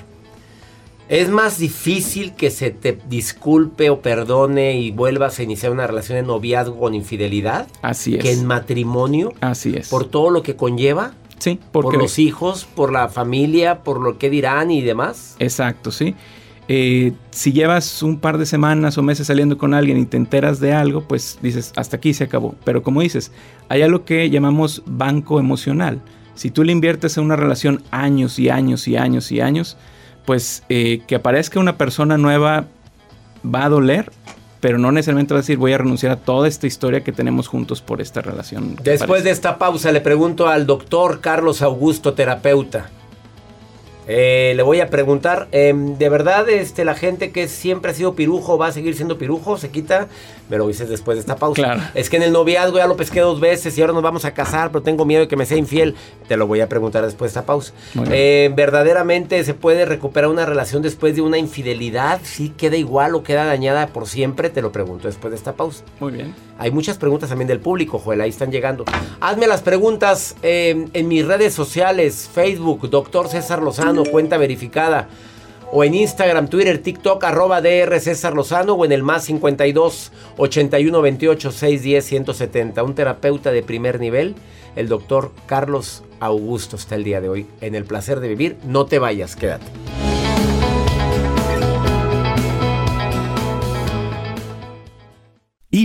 es 1.08 1.28
más 1.28 1.58
difícil 1.58 2.34
que 2.34 2.50
se 2.50 2.70
te 2.70 2.98
disculpe 3.08 3.90
o 3.90 4.00
perdone 4.00 4.78
y 4.78 4.90
vuelvas 4.90 5.38
a 5.38 5.42
iniciar 5.42 5.72
una 5.72 5.86
relación 5.86 6.16
de 6.16 6.22
noviazgo 6.22 6.78
con 6.78 6.94
infidelidad. 6.94 7.68
Así 7.82 8.16
es. 8.16 8.22
Que 8.22 8.32
en 8.32 8.46
matrimonio. 8.46 9.32
Así 9.40 9.74
es. 9.76 9.88
Por 9.88 10.06
todo 10.06 10.30
lo 10.30 10.42
que 10.42 10.56
conlleva. 10.56 11.12
Sí, 11.38 11.60
porque... 11.70 11.92
por 11.92 12.02
los 12.02 12.18
hijos, 12.18 12.64
por 12.64 12.92
la 12.92 13.08
familia, 13.08 13.82
por 13.84 14.00
lo 14.00 14.18
que 14.18 14.30
dirán 14.30 14.70
y 14.70 14.80
demás. 14.80 15.36
Exacto, 15.38 15.92
sí. 15.92 16.14
Eh, 16.68 17.12
si 17.30 17.52
llevas 17.52 18.02
un 18.02 18.18
par 18.18 18.38
de 18.38 18.46
semanas 18.46 18.98
o 18.98 19.02
meses 19.02 19.28
saliendo 19.28 19.56
con 19.56 19.72
alguien 19.72 19.98
y 19.98 20.06
te 20.06 20.16
enteras 20.16 20.58
de 20.58 20.72
algo, 20.72 21.02
pues 21.02 21.38
dices, 21.40 21.72
hasta 21.76 21.98
aquí 21.98 22.14
se 22.14 22.24
acabó. 22.24 22.56
Pero 22.64 22.82
como 22.82 23.02
dices, 23.02 23.30
hay 23.68 23.82
algo 23.82 24.04
que 24.04 24.28
llamamos 24.30 24.82
banco 24.86 25.38
emocional. 25.38 26.00
Si 26.34 26.50
tú 26.50 26.64
le 26.64 26.72
inviertes 26.72 27.16
en 27.16 27.24
una 27.24 27.36
relación 27.36 27.82
años 27.92 28.38
y 28.38 28.50
años 28.50 28.88
y 28.88 28.96
años 28.96 29.30
y 29.30 29.40
años, 29.40 29.76
pues 30.26 30.62
eh, 30.68 31.00
que 31.06 31.14
aparezca 31.14 31.58
una 31.58 31.78
persona 31.78 32.18
nueva 32.18 32.66
va 33.42 33.64
a 33.64 33.68
doler, 33.70 34.10
pero 34.60 34.76
no 34.76 34.92
necesariamente 34.92 35.32
va 35.32 35.38
a 35.38 35.42
decir 35.42 35.56
voy 35.56 35.72
a 35.72 35.78
renunciar 35.78 36.12
a 36.12 36.16
toda 36.16 36.48
esta 36.48 36.66
historia 36.66 37.02
que 37.02 37.12
tenemos 37.12 37.48
juntos 37.48 37.80
por 37.80 38.02
esta 38.02 38.20
relación. 38.20 38.76
Después 38.82 39.24
de 39.24 39.30
esta 39.30 39.56
pausa 39.56 39.92
le 39.92 40.00
pregunto 40.00 40.48
al 40.48 40.66
doctor 40.66 41.20
Carlos 41.20 41.62
Augusto, 41.62 42.12
terapeuta. 42.12 42.90
Eh, 44.08 44.52
le 44.54 44.62
voy 44.62 44.80
a 44.80 44.88
preguntar, 44.88 45.48
em, 45.50 45.98
¿de 45.98 46.08
verdad 46.08 46.48
este, 46.48 46.84
la 46.84 46.94
gente 46.94 47.32
que 47.32 47.48
siempre 47.48 47.90
ha 47.90 47.94
sido 47.94 48.14
pirujo 48.14 48.56
va 48.56 48.68
a 48.68 48.72
seguir 48.72 48.94
siendo 48.94 49.18
pirujo? 49.18 49.58
¿Se 49.58 49.70
quita? 49.70 50.08
Me 50.48 50.58
lo 50.58 50.68
dices 50.68 50.88
después 50.88 51.16
de 51.16 51.20
esta 51.20 51.36
pausa. 51.36 51.90
Es 51.94 52.08
que 52.08 52.16
en 52.16 52.22
el 52.22 52.32
noviazgo 52.32 52.78
ya 52.78 52.86
lo 52.86 52.96
pesqué 52.96 53.20
dos 53.20 53.40
veces 53.40 53.76
y 53.76 53.80
ahora 53.80 53.92
nos 53.92 54.02
vamos 54.02 54.24
a 54.24 54.32
casar, 54.32 54.70
pero 54.70 54.82
tengo 54.82 55.04
miedo 55.04 55.22
de 55.22 55.28
que 55.28 55.36
me 55.36 55.46
sea 55.46 55.56
infiel. 55.56 55.94
Te 56.28 56.36
lo 56.36 56.46
voy 56.46 56.60
a 56.60 56.68
preguntar 56.68 57.04
después 57.04 57.32
de 57.32 57.40
esta 57.40 57.46
pausa. 57.46 57.72
Eh, 58.10 58.52
¿Verdaderamente 58.54 59.42
se 59.44 59.54
puede 59.54 59.84
recuperar 59.84 60.30
una 60.30 60.46
relación 60.46 60.82
después 60.82 61.16
de 61.16 61.22
una 61.22 61.38
infidelidad? 61.38 62.20
¿Sí 62.22 62.52
queda 62.56 62.76
igual 62.76 63.14
o 63.14 63.22
queda 63.22 63.44
dañada 63.44 63.88
por 63.88 64.06
siempre? 64.06 64.50
Te 64.50 64.62
lo 64.62 64.72
pregunto 64.72 65.08
después 65.08 65.30
de 65.30 65.36
esta 65.36 65.54
pausa. 65.54 65.84
Muy 66.00 66.12
bien. 66.12 66.34
Hay 66.58 66.70
muchas 66.70 66.96
preguntas 66.96 67.28
también 67.28 67.48
del 67.48 67.60
público, 67.60 67.98
Joel, 67.98 68.20
ahí 68.20 68.30
están 68.30 68.50
llegando. 68.50 68.84
Hazme 69.20 69.46
las 69.46 69.62
preguntas 69.62 70.36
em, 70.42 70.88
en 70.92 71.08
mis 71.08 71.26
redes 71.26 71.52
sociales, 71.52 72.30
Facebook, 72.32 72.88
doctor 72.88 73.28
César 73.28 73.62
Lozano, 73.62 74.04
cuenta 74.04 74.38
verificada. 74.38 75.08
O 75.72 75.82
en 75.82 75.94
Instagram, 75.94 76.48
Twitter, 76.48 76.78
TikTok, 76.78 77.22
arroba 77.24 77.60
DR 77.60 77.98
Lozano 78.34 78.74
o 78.74 78.84
en 78.84 78.92
el 78.92 79.02
más 79.02 79.24
52 79.24 80.12
81 80.36 81.02
28 81.02 81.50
610 81.50 82.04
170. 82.04 82.82
Un 82.82 82.94
terapeuta 82.94 83.50
de 83.50 83.62
primer 83.62 83.98
nivel, 83.98 84.36
el 84.76 84.88
doctor 84.88 85.32
Carlos 85.46 86.04
Augusto 86.20 86.76
está 86.76 86.94
el 86.94 87.04
día 87.04 87.20
de 87.20 87.28
hoy 87.28 87.46
en 87.60 87.74
el 87.74 87.84
placer 87.84 88.20
de 88.20 88.28
vivir. 88.28 88.56
No 88.64 88.86
te 88.86 88.98
vayas, 88.98 89.34
quédate. 89.34 89.66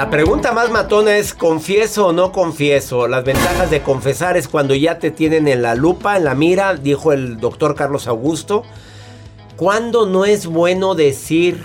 La 0.00 0.08
pregunta 0.08 0.52
más 0.52 0.70
matona 0.70 1.18
es, 1.18 1.34
¿confieso 1.34 2.06
o 2.06 2.12
no 2.14 2.32
confieso? 2.32 3.06
Las 3.06 3.22
ventajas 3.22 3.70
de 3.70 3.82
confesar 3.82 4.38
es 4.38 4.48
cuando 4.48 4.74
ya 4.74 4.98
te 4.98 5.10
tienen 5.10 5.46
en 5.46 5.60
la 5.60 5.74
lupa, 5.74 6.16
en 6.16 6.24
la 6.24 6.34
mira, 6.34 6.74
dijo 6.74 7.12
el 7.12 7.38
doctor 7.38 7.74
Carlos 7.74 8.06
Augusto. 8.06 8.62
¿Cuándo 9.56 10.06
no 10.06 10.24
es 10.24 10.46
bueno 10.46 10.94
decir 10.94 11.62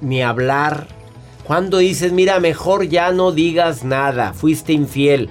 ni 0.00 0.24
hablar? 0.24 0.88
Cuando 1.44 1.78
dices, 1.78 2.10
mira, 2.10 2.40
mejor 2.40 2.88
ya 2.88 3.12
no 3.12 3.30
digas 3.30 3.84
nada, 3.84 4.32
fuiste 4.32 4.72
infiel. 4.72 5.30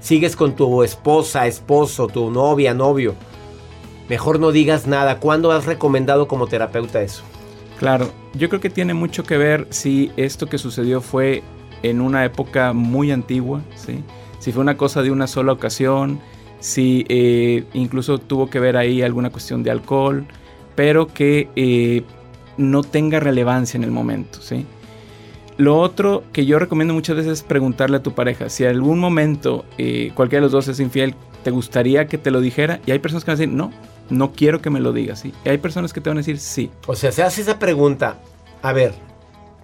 Sigues 0.00 0.36
con 0.36 0.56
tu 0.56 0.82
esposa, 0.82 1.46
esposo, 1.46 2.08
tu 2.08 2.30
novia, 2.30 2.74
novio. 2.74 3.14
Mejor 4.10 4.40
no 4.40 4.52
digas 4.52 4.86
nada. 4.86 5.20
¿Cuándo 5.20 5.52
has 5.52 5.64
recomendado 5.64 6.28
como 6.28 6.48
terapeuta 6.48 7.00
eso? 7.00 7.22
Claro, 7.78 8.10
yo 8.34 8.48
creo 8.48 8.60
que 8.60 8.70
tiene 8.70 8.92
mucho 8.92 9.22
que 9.22 9.38
ver 9.38 9.66
si 9.70 10.10
esto 10.16 10.46
que 10.46 10.58
sucedió 10.58 11.00
fue 11.00 11.42
en 11.84 12.00
una 12.00 12.24
época 12.24 12.72
muy 12.72 13.12
antigua, 13.12 13.62
si 14.40 14.52
fue 14.52 14.62
una 14.62 14.76
cosa 14.76 15.02
de 15.02 15.12
una 15.12 15.28
sola 15.28 15.52
ocasión, 15.52 16.18
si 16.58 17.04
eh, 17.08 17.64
incluso 17.74 18.18
tuvo 18.18 18.50
que 18.50 18.58
ver 18.58 18.76
ahí 18.76 19.02
alguna 19.02 19.30
cuestión 19.30 19.62
de 19.62 19.70
alcohol, 19.70 20.26
pero 20.74 21.06
que 21.06 21.48
eh, 21.54 22.02
no 22.56 22.82
tenga 22.82 23.20
relevancia 23.20 23.78
en 23.78 23.84
el 23.84 23.92
momento. 23.92 24.40
¿sí? 24.42 24.66
Lo 25.56 25.78
otro 25.78 26.24
que 26.32 26.46
yo 26.46 26.58
recomiendo 26.58 26.94
muchas 26.94 27.16
veces 27.16 27.32
es 27.32 27.42
preguntarle 27.44 27.98
a 27.98 28.02
tu 28.02 28.12
pareja, 28.12 28.48
si 28.48 28.64
en 28.64 28.70
algún 28.70 28.98
momento 28.98 29.64
eh, 29.78 30.10
cualquiera 30.14 30.40
de 30.40 30.46
los 30.46 30.52
dos 30.52 30.66
es 30.66 30.80
infiel, 30.80 31.14
¿te 31.44 31.52
gustaría 31.52 32.08
que 32.08 32.18
te 32.18 32.32
lo 32.32 32.40
dijera? 32.40 32.80
Y 32.86 32.90
hay 32.90 32.98
personas 32.98 33.24
que 33.24 33.30
van 33.30 33.36
a 33.36 33.38
decir, 33.38 33.54
no, 33.54 33.70
no 34.10 34.32
quiero 34.32 34.60
que 34.60 34.70
me 34.70 34.80
lo 34.80 34.92
digas, 34.92 35.20
¿sí? 35.20 35.32
Y 35.44 35.48
hay 35.48 35.58
personas 35.58 35.92
que 35.92 36.00
te 36.00 36.10
van 36.10 36.18
a 36.18 36.20
decir 36.20 36.38
sí. 36.38 36.70
O 36.86 36.94
sea, 36.94 37.12
se 37.12 37.22
hace 37.22 37.42
esa 37.42 37.58
pregunta. 37.58 38.18
A 38.62 38.72
ver, 38.72 38.94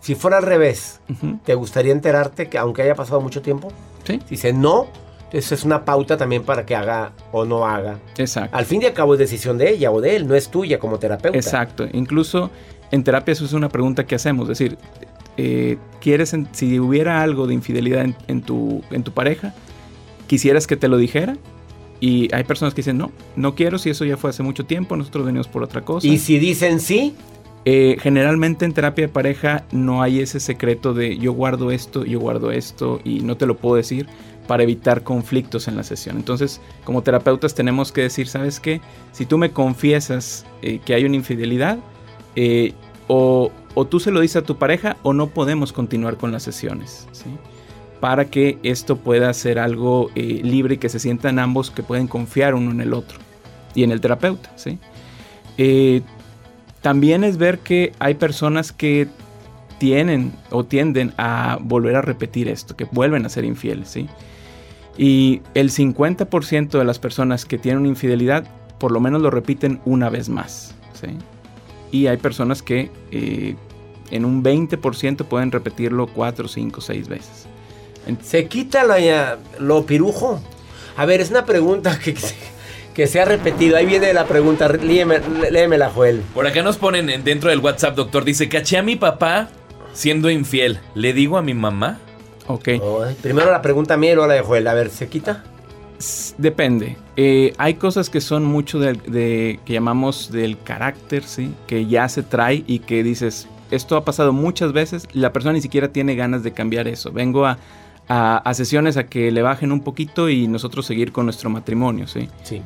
si 0.00 0.14
fuera 0.14 0.38
al 0.38 0.44
revés, 0.44 1.00
¿te 1.44 1.54
gustaría 1.54 1.92
enterarte 1.92 2.48
que 2.48 2.58
aunque 2.58 2.82
haya 2.82 2.94
pasado 2.94 3.20
mucho 3.20 3.42
tiempo? 3.42 3.68
Sí. 4.04 4.20
Si 4.24 4.30
dice 4.30 4.52
no, 4.52 4.88
eso 5.32 5.54
es 5.54 5.64
una 5.64 5.84
pauta 5.84 6.16
también 6.16 6.44
para 6.44 6.64
que 6.64 6.76
haga 6.76 7.12
o 7.32 7.44
no 7.44 7.66
haga. 7.66 7.98
Exacto. 8.18 8.56
Al 8.56 8.66
fin 8.66 8.82
y 8.82 8.84
al 8.84 8.92
cabo 8.92 9.14
es 9.14 9.18
decisión 9.18 9.58
de 9.58 9.70
ella 9.70 9.90
o 9.90 10.00
de 10.00 10.14
él, 10.16 10.28
no 10.28 10.34
es 10.34 10.48
tuya 10.48 10.78
como 10.78 10.98
terapeuta. 10.98 11.36
Exacto. 11.36 11.88
Incluso 11.92 12.50
en 12.90 13.02
terapia 13.02 13.32
eso 13.32 13.44
es 13.44 13.52
una 13.52 13.68
pregunta 13.68 14.06
que 14.06 14.14
hacemos. 14.14 14.48
Es 14.48 14.58
decir, 14.58 14.78
eh, 15.36 15.78
¿quieres, 16.00 16.36
si 16.52 16.78
hubiera 16.78 17.22
algo 17.22 17.46
de 17.46 17.54
infidelidad 17.54 18.06
en, 18.28 18.42
tu, 18.42 18.82
en 18.90 19.02
tu 19.02 19.12
pareja, 19.12 19.54
quisieras 20.28 20.66
que 20.66 20.76
te 20.76 20.86
lo 20.86 20.98
dijera? 20.98 21.36
Y 22.04 22.28
hay 22.34 22.44
personas 22.44 22.74
que 22.74 22.82
dicen, 22.82 22.98
no, 22.98 23.12
no 23.34 23.54
quiero, 23.54 23.78
si 23.78 23.88
eso 23.88 24.04
ya 24.04 24.18
fue 24.18 24.28
hace 24.28 24.42
mucho 24.42 24.66
tiempo, 24.66 24.94
nosotros 24.94 25.24
venimos 25.24 25.48
por 25.48 25.62
otra 25.62 25.86
cosa. 25.86 26.06
¿Y 26.06 26.18
si 26.18 26.38
dicen 26.38 26.78
sí? 26.78 27.14
Eh, 27.64 27.96
generalmente 27.98 28.66
en 28.66 28.74
terapia 28.74 29.06
de 29.06 29.08
pareja 29.10 29.64
no 29.72 30.02
hay 30.02 30.20
ese 30.20 30.38
secreto 30.38 30.92
de 30.92 31.16
yo 31.16 31.32
guardo 31.32 31.70
esto, 31.70 32.04
yo 32.04 32.20
guardo 32.20 32.50
esto 32.50 33.00
y 33.04 33.20
no 33.20 33.38
te 33.38 33.46
lo 33.46 33.56
puedo 33.56 33.76
decir 33.76 34.06
para 34.46 34.64
evitar 34.64 35.02
conflictos 35.02 35.66
en 35.66 35.76
la 35.76 35.82
sesión. 35.82 36.16
Entonces, 36.16 36.60
como 36.84 37.02
terapeutas 37.02 37.54
tenemos 37.54 37.90
que 37.90 38.02
decir, 38.02 38.28
¿sabes 38.28 38.60
qué? 38.60 38.82
Si 39.12 39.24
tú 39.24 39.38
me 39.38 39.52
confiesas 39.52 40.44
eh, 40.60 40.80
que 40.84 40.92
hay 40.92 41.06
una 41.06 41.16
infidelidad, 41.16 41.78
eh, 42.36 42.74
o, 43.08 43.50
o, 43.72 43.86
tú 43.86 43.98
se 43.98 44.10
lo 44.10 44.20
dices 44.20 44.36
a 44.36 44.42
tu 44.42 44.58
pareja 44.58 44.98
o 45.04 45.14
no 45.14 45.28
podemos 45.28 45.72
continuar 45.72 46.18
con 46.18 46.32
las 46.32 46.42
sesiones. 46.42 47.08
¿sí? 47.12 47.30
Para 48.04 48.26
que 48.26 48.58
esto 48.62 48.96
pueda 48.96 49.32
ser 49.32 49.58
algo 49.58 50.10
eh, 50.14 50.42
libre 50.44 50.74
y 50.74 50.76
que 50.76 50.90
se 50.90 50.98
sientan 50.98 51.38
ambos 51.38 51.70
que 51.70 51.82
pueden 51.82 52.06
confiar 52.06 52.54
uno 52.54 52.70
en 52.70 52.82
el 52.82 52.92
otro 52.92 53.18
y 53.74 53.82
en 53.82 53.92
el 53.92 54.02
terapeuta. 54.02 54.52
¿sí? 54.56 54.78
Eh, 55.56 56.02
también 56.82 57.24
es 57.24 57.38
ver 57.38 57.60
que 57.60 57.92
hay 58.00 58.12
personas 58.12 58.72
que 58.72 59.08
tienen 59.78 60.34
o 60.50 60.64
tienden 60.64 61.14
a 61.16 61.56
volver 61.62 61.96
a 61.96 62.02
repetir 62.02 62.46
esto, 62.46 62.76
que 62.76 62.84
vuelven 62.92 63.24
a 63.24 63.30
ser 63.30 63.46
infieles. 63.46 63.88
¿sí? 63.88 64.06
Y 64.98 65.40
el 65.54 65.70
50% 65.70 66.78
de 66.78 66.84
las 66.84 66.98
personas 66.98 67.46
que 67.46 67.56
tienen 67.56 67.86
infidelidad 67.86 68.44
por 68.78 68.92
lo 68.92 69.00
menos 69.00 69.22
lo 69.22 69.30
repiten 69.30 69.80
una 69.86 70.10
vez 70.10 70.28
más. 70.28 70.74
¿sí? 70.92 71.06
Y 71.90 72.08
hay 72.08 72.18
personas 72.18 72.62
que 72.62 72.90
eh, 73.12 73.56
en 74.10 74.26
un 74.26 74.44
20% 74.44 75.24
pueden 75.24 75.50
repetirlo 75.50 76.06
4, 76.06 76.48
5, 76.48 76.82
6 76.82 77.08
veces. 77.08 77.48
¿Se 78.22 78.46
quita 78.46 78.84
lo, 78.84 78.94
lo 79.58 79.86
pirujo? 79.86 80.40
A 80.96 81.06
ver, 81.06 81.20
es 81.20 81.30
una 81.30 81.44
pregunta 81.44 81.98
que, 81.98 82.14
que 82.94 83.06
se 83.06 83.20
ha 83.20 83.24
repetido. 83.24 83.76
Ahí 83.76 83.86
viene 83.86 84.12
la 84.12 84.26
pregunta. 84.26 84.68
Léeme, 84.68 85.20
léemela, 85.50 85.90
Joel. 85.90 86.22
Por 86.34 86.46
acá 86.46 86.62
nos 86.62 86.76
ponen 86.76 87.24
dentro 87.24 87.50
del 87.50 87.60
WhatsApp, 87.60 87.96
doctor. 87.96 88.24
Dice, 88.24 88.48
caché 88.48 88.78
a 88.78 88.82
mi 88.82 88.96
papá 88.96 89.48
siendo 89.92 90.30
infiel. 90.30 90.78
¿Le 90.94 91.12
digo 91.12 91.36
a 91.36 91.42
mi 91.42 91.54
mamá? 91.54 91.98
Ok. 92.46 92.68
primero 93.22 93.50
la 93.50 93.62
pregunta 93.62 93.96
mía 93.96 94.12
y 94.12 94.14
luego 94.14 94.28
la 94.28 94.34
de 94.34 94.40
Joel. 94.40 94.66
A 94.66 94.74
ver, 94.74 94.90
¿se 94.90 95.08
quita? 95.08 95.44
Depende. 96.36 96.96
Eh, 97.16 97.54
hay 97.56 97.74
cosas 97.74 98.10
que 98.10 98.20
son 98.20 98.44
mucho 98.44 98.78
de, 98.78 98.92
de, 99.06 99.60
que 99.64 99.72
llamamos 99.72 100.30
del 100.30 100.58
carácter, 100.62 101.22
¿sí? 101.24 101.54
Que 101.66 101.86
ya 101.86 102.08
se 102.08 102.22
trae 102.22 102.64
y 102.66 102.80
que 102.80 103.02
dices, 103.02 103.48
esto 103.70 103.96
ha 103.96 104.04
pasado 104.04 104.32
muchas 104.32 104.72
veces, 104.72 105.08
la 105.12 105.32
persona 105.32 105.54
ni 105.54 105.62
siquiera 105.62 105.88
tiene 105.88 106.16
ganas 106.16 106.42
de 106.42 106.52
cambiar 106.52 106.88
eso. 106.88 107.12
Vengo 107.12 107.46
a, 107.46 107.58
a, 108.08 108.36
a, 108.38 108.54
sesiones 108.54 108.96
a 108.96 109.06
que 109.06 109.30
le 109.30 109.42
bajen 109.42 109.72
un 109.72 109.80
poquito 109.80 110.28
y 110.28 110.46
nosotros 110.48 110.86
seguir 110.86 111.12
con 111.12 111.24
nuestro 111.26 111.50
matrimonio, 111.50 112.06
¿sí? 112.06 112.28
Sí. 112.42 112.62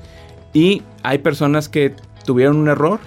Y 0.52 0.82
hay 1.02 1.18
personas 1.18 1.68
que 1.68 1.94
tuvieron 2.24 2.56
un 2.56 2.68
error, 2.68 3.00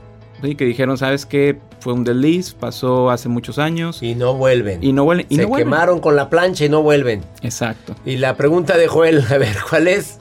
¿sí? 0.44 0.56
Que 0.56 0.65
dijeron, 0.65 0.98
¿sabes 0.98 1.26
qué? 1.26 1.60
Fue 1.80 1.94
un 1.94 2.04
desliz, 2.04 2.54
pasó 2.54 3.10
hace 3.10 3.28
muchos 3.28 3.58
años. 3.58 4.04
Y 4.04 4.13
no 4.15 4.36
vuelven. 4.36 4.84
Y 4.84 4.94
no 4.94 5.04
vuelven. 5.04 5.26
Y 5.30 5.36
Se 5.38 5.41
no 5.44 5.48
vuelven. 5.48 5.67
quemaron 5.70 6.00
con 6.00 6.15
la 6.15 6.30
plancha 6.30 6.65
y 6.65 6.70
no 6.70 6.84
vuelven. 6.84 7.22
Exacto. 7.41 7.96
Y 8.06 8.17
la 8.17 8.38
pregunta 8.38 8.78
de 8.78 8.88
Joel, 8.88 9.24
a 9.30 9.38
ver, 9.38 9.56
¿cuál 9.70 9.88
es? 9.88 10.20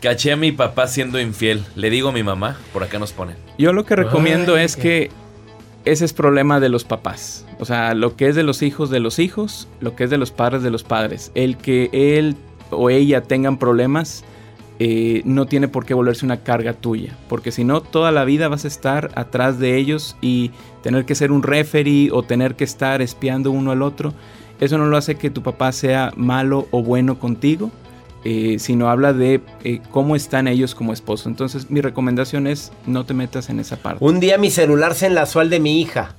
Caché 0.00 0.32
a 0.32 0.36
mi 0.36 0.52
papá 0.52 0.86
siendo 0.86 1.18
infiel. 1.20 1.64
¿Le 1.74 1.90
digo 1.90 2.10
a 2.10 2.12
mi 2.12 2.22
mamá? 2.22 2.56
Por 2.72 2.84
acá 2.84 2.98
nos 2.98 3.12
ponen. 3.12 3.36
Yo 3.58 3.72
lo 3.72 3.84
que 3.84 3.96
recomiendo 3.96 4.54
Ay, 4.54 4.64
es 4.66 4.76
qué- 4.76 4.82
que 4.82 5.10
ese 5.84 6.04
es 6.04 6.12
problema 6.12 6.60
de 6.60 6.68
los 6.68 6.84
papás. 6.84 7.44
O 7.58 7.64
sea, 7.64 7.94
lo 7.94 8.16
que 8.16 8.28
es 8.28 8.34
de 8.34 8.42
los 8.42 8.62
hijos 8.62 8.90
de 8.90 9.00
los 9.00 9.18
hijos, 9.18 9.68
lo 9.80 9.94
que 9.94 10.04
es 10.04 10.10
de 10.10 10.18
los 10.18 10.30
padres 10.30 10.62
de 10.62 10.70
los 10.70 10.82
padres. 10.82 11.30
El 11.34 11.56
que 11.56 11.90
él 11.92 12.36
o 12.70 12.90
ella 12.90 13.22
tengan 13.22 13.58
problemas 13.58 14.24
eh, 14.78 15.22
no 15.24 15.46
tiene 15.46 15.68
por 15.68 15.84
qué 15.84 15.94
volverse 15.94 16.24
una 16.24 16.38
carga 16.38 16.72
tuya. 16.72 17.16
Porque 17.28 17.52
si 17.52 17.64
no, 17.64 17.80
toda 17.80 18.12
la 18.12 18.24
vida 18.24 18.48
vas 18.48 18.64
a 18.64 18.68
estar 18.68 19.10
atrás 19.14 19.58
de 19.58 19.76
ellos 19.76 20.16
y 20.20 20.50
tener 20.82 21.04
que 21.04 21.14
ser 21.14 21.30
un 21.32 21.42
referee 21.42 22.10
o 22.10 22.22
tener 22.22 22.56
que 22.56 22.64
estar 22.64 23.02
espiando 23.02 23.50
uno 23.50 23.70
al 23.70 23.82
otro. 23.82 24.14
Eso 24.60 24.78
no 24.78 24.86
lo 24.86 24.96
hace 24.96 25.16
que 25.16 25.30
tu 25.30 25.42
papá 25.42 25.72
sea 25.72 26.12
malo 26.16 26.66
o 26.70 26.82
bueno 26.82 27.18
contigo, 27.18 27.70
eh, 28.24 28.56
sino 28.58 28.88
habla 28.88 29.12
de 29.12 29.42
eh, 29.64 29.80
cómo 29.90 30.16
están 30.16 30.48
ellos 30.48 30.74
como 30.74 30.94
esposos. 30.94 31.26
Entonces 31.26 31.70
mi 31.70 31.82
recomendación 31.82 32.46
es 32.46 32.72
no 32.86 33.04
te 33.04 33.12
metas 33.12 33.50
en 33.50 33.60
esa 33.60 33.76
parte. 33.76 34.02
Un 34.02 34.18
día 34.18 34.38
mi 34.38 34.50
celular 34.50 34.94
se 34.94 35.06
enlazó 35.06 35.40
al 35.40 35.50
de 35.50 35.60
mi 35.60 35.80
hija. 35.80 36.14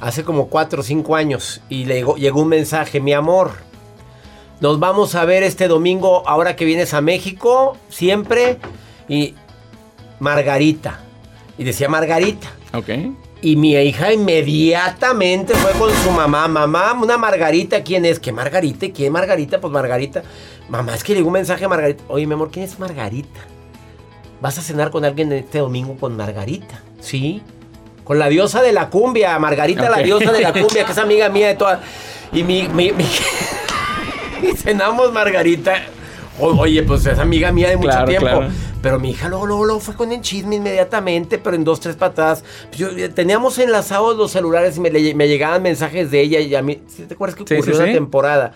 Hace 0.00 0.24
como 0.24 0.48
4 0.48 0.80
o 0.80 0.82
5 0.82 1.16
años. 1.16 1.60
Y 1.68 1.84
le 1.84 1.94
llegó, 1.94 2.16
llegó 2.16 2.42
un 2.42 2.48
mensaje, 2.48 3.00
mi 3.00 3.12
amor. 3.12 3.52
Nos 4.60 4.80
vamos 4.80 5.14
a 5.14 5.24
ver 5.24 5.44
este 5.44 5.68
domingo 5.68 6.28
ahora 6.28 6.56
que 6.56 6.64
vienes 6.64 6.92
a 6.92 7.00
México. 7.00 7.76
Siempre. 7.88 8.58
Y 9.08 9.34
Margarita. 10.18 11.00
Y 11.56 11.64
decía 11.64 11.88
Margarita. 11.88 12.48
Ok. 12.74 12.88
Y 13.40 13.54
mi 13.54 13.74
hija 13.74 14.12
inmediatamente 14.12 15.54
fue 15.54 15.70
con 15.72 15.94
su 16.02 16.10
mamá. 16.10 16.48
Mamá, 16.48 16.94
una 17.00 17.16
Margarita, 17.16 17.84
¿quién 17.84 18.04
es? 18.04 18.18
¿Qué 18.18 18.32
Margarita? 18.32 18.86
¿Y 18.86 18.92
¿Quién 18.92 19.12
Margarita? 19.12 19.60
Pues 19.60 19.72
Margarita. 19.72 20.24
Mamá, 20.68 20.94
es 20.94 21.02
que 21.02 21.14
llegó 21.14 21.28
un 21.28 21.32
mensaje 21.34 21.64
a 21.64 21.68
Margarita. 21.68 22.04
Oye, 22.08 22.26
mi 22.26 22.34
amor, 22.34 22.50
¿quién 22.50 22.64
es 22.66 22.78
Margarita? 22.78 23.40
¿Vas 24.40 24.58
a 24.58 24.62
cenar 24.62 24.90
con 24.90 25.04
alguien 25.04 25.32
este 25.32 25.58
domingo 25.58 25.96
con 25.96 26.16
Margarita? 26.16 26.82
Sí. 27.00 27.42
Con 28.04 28.18
la 28.18 28.28
diosa 28.28 28.62
de 28.62 28.72
la 28.72 28.90
cumbia, 28.90 29.38
Margarita, 29.38 29.88
la 29.88 29.98
diosa 29.98 30.30
de 30.32 30.40
la 30.42 30.52
cumbia, 30.58 30.84
que 30.84 30.92
es 30.92 30.98
amiga 30.98 31.28
mía 31.28 31.48
de 31.48 31.54
toda. 31.54 31.80
Y 32.32 32.42
mi. 32.42 32.68
mi- 32.68 32.92
mi- 32.92 33.04
y 34.42 34.56
cenamos 34.56 35.12
Margarita. 35.12 35.74
O- 36.38 36.54
oye, 36.60 36.82
pues 36.82 37.04
es 37.06 37.18
amiga 37.18 37.50
mía 37.50 37.70
de 37.70 37.76
mucho 37.76 37.88
Claro, 37.90 38.06
tiempo. 38.08 38.26
claro. 38.26 38.48
Pero 38.80 39.00
mi 39.00 39.10
hija 39.10 39.28
luego, 39.28 39.44
luego, 39.46 39.64
luego 39.64 39.80
fue 39.80 39.96
con 39.96 40.12
el 40.12 40.20
chisme 40.20 40.54
inmediatamente, 40.56 41.38
pero 41.38 41.56
en 41.56 41.64
dos, 41.64 41.80
tres 41.80 41.96
patadas. 41.96 42.44
Yo- 42.76 42.90
eh, 42.90 43.08
teníamos 43.08 43.58
enlazados 43.58 44.16
los 44.16 44.30
celulares 44.30 44.76
y 44.76 44.80
me, 44.80 44.90
le- 44.90 45.14
me 45.14 45.26
llegaban 45.26 45.62
mensajes 45.62 46.10
de 46.10 46.20
ella 46.20 46.38
y 46.40 46.54
a 46.54 46.62
mí. 46.62 46.82
¿sí 46.86 47.02
¿Te 47.04 47.14
acuerdas 47.14 47.36
que 47.36 47.44
Sí, 47.48 47.54
ocurrió 47.54 47.74
sí, 47.74 47.80
una 47.80 47.88
sí. 47.88 47.94
temporada? 47.94 48.52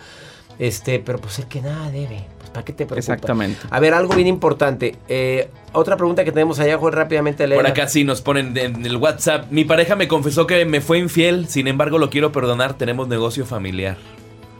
Este, 0.58 0.98
pero 0.98 1.18
pues 1.18 1.38
el 1.38 1.46
que 1.46 1.60
nada 1.60 1.90
debe. 1.90 2.24
Pues 2.38 2.50
¿para 2.50 2.64
qué 2.64 2.72
te 2.72 2.86
preocupa? 2.86 2.98
Exactamente. 2.98 3.60
A 3.70 3.80
ver, 3.80 3.94
algo 3.94 4.14
bien 4.14 4.28
importante. 4.28 4.96
Eh, 5.08 5.48
otra 5.72 5.96
pregunta 5.96 6.24
que 6.24 6.32
tenemos 6.32 6.60
allá, 6.60 6.78
Joel, 6.78 6.94
rápidamente 6.94 7.46
leer. 7.46 7.60
Por 7.60 7.70
acá 7.70 7.88
sí 7.88 8.04
nos 8.04 8.20
ponen 8.20 8.56
en 8.56 8.84
el 8.84 8.96
WhatsApp. 8.96 9.50
Mi 9.50 9.64
pareja 9.64 9.96
me 9.96 10.08
confesó 10.08 10.46
que 10.46 10.64
me 10.64 10.80
fue 10.80 10.98
infiel, 10.98 11.48
sin 11.48 11.68
embargo 11.68 11.98
lo 11.98 12.10
quiero 12.10 12.32
perdonar, 12.32 12.74
tenemos 12.74 13.08
negocio 13.08 13.46
familiar. 13.46 13.96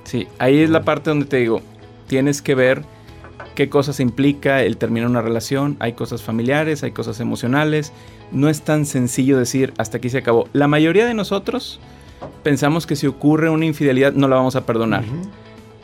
Sí, 0.05 0.27
ahí 0.39 0.61
es 0.61 0.71
la 0.71 0.83
parte 0.83 1.11
donde 1.11 1.27
te 1.27 1.37
digo, 1.37 1.63
tienes 2.07 2.43
que 2.43 2.55
ver 2.55 2.83
qué 3.55 3.69
cosas 3.69 4.01
implica 4.01 4.63
el 4.63 4.77
terminar 4.77 5.09
una 5.09 5.23
relación. 5.23 5.77
Hay 5.81 5.93
cosas 5.93 6.23
familiares, 6.23 6.83
hay 6.83 6.93
cosas 6.93 7.21
emocionales. 7.21 7.93
No 8.31 8.49
es 8.49 8.63
tan 8.63 8.87
sencillo 8.87 9.39
decir 9.39 9.73
hasta 9.79 9.99
aquí 9.99 10.09
se 10.09 10.19
acabó. 10.19 10.49
La 10.53 10.69
mayoría 10.69 11.07
de 11.07 11.15
nosotros 11.15 11.81
pensamos 12.43 12.87
que 12.87 12.97
si 12.97 13.07
ocurre 13.07 13.51
una 13.51 13.67
infidelidad 13.67 14.13
no 14.13 14.29
la 14.29 14.37
vamos 14.37 14.57
a 14.57 14.65
perdonar. 14.67 15.05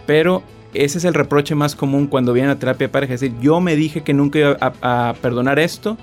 Pero 0.09 0.43
ese 0.73 0.97
es 0.97 1.05
el 1.05 1.13
reproche 1.13 1.55
más 1.55 1.77
común 1.77 2.07
cuando 2.07 2.33
viene 2.33 2.51
a 2.51 2.59
terapia 2.59 2.87
de 2.87 2.93
pareja. 2.93 3.13
Es 3.13 3.21
decir, 3.21 3.39
yo 3.43 3.61
me 3.61 3.77
dije 3.77 4.03
que 4.03 4.15
nunca 4.15 4.39
iba 4.39 4.57
a, 4.59 5.11
a 5.11 5.15
perdonar 5.21 5.59
esto 5.59 5.99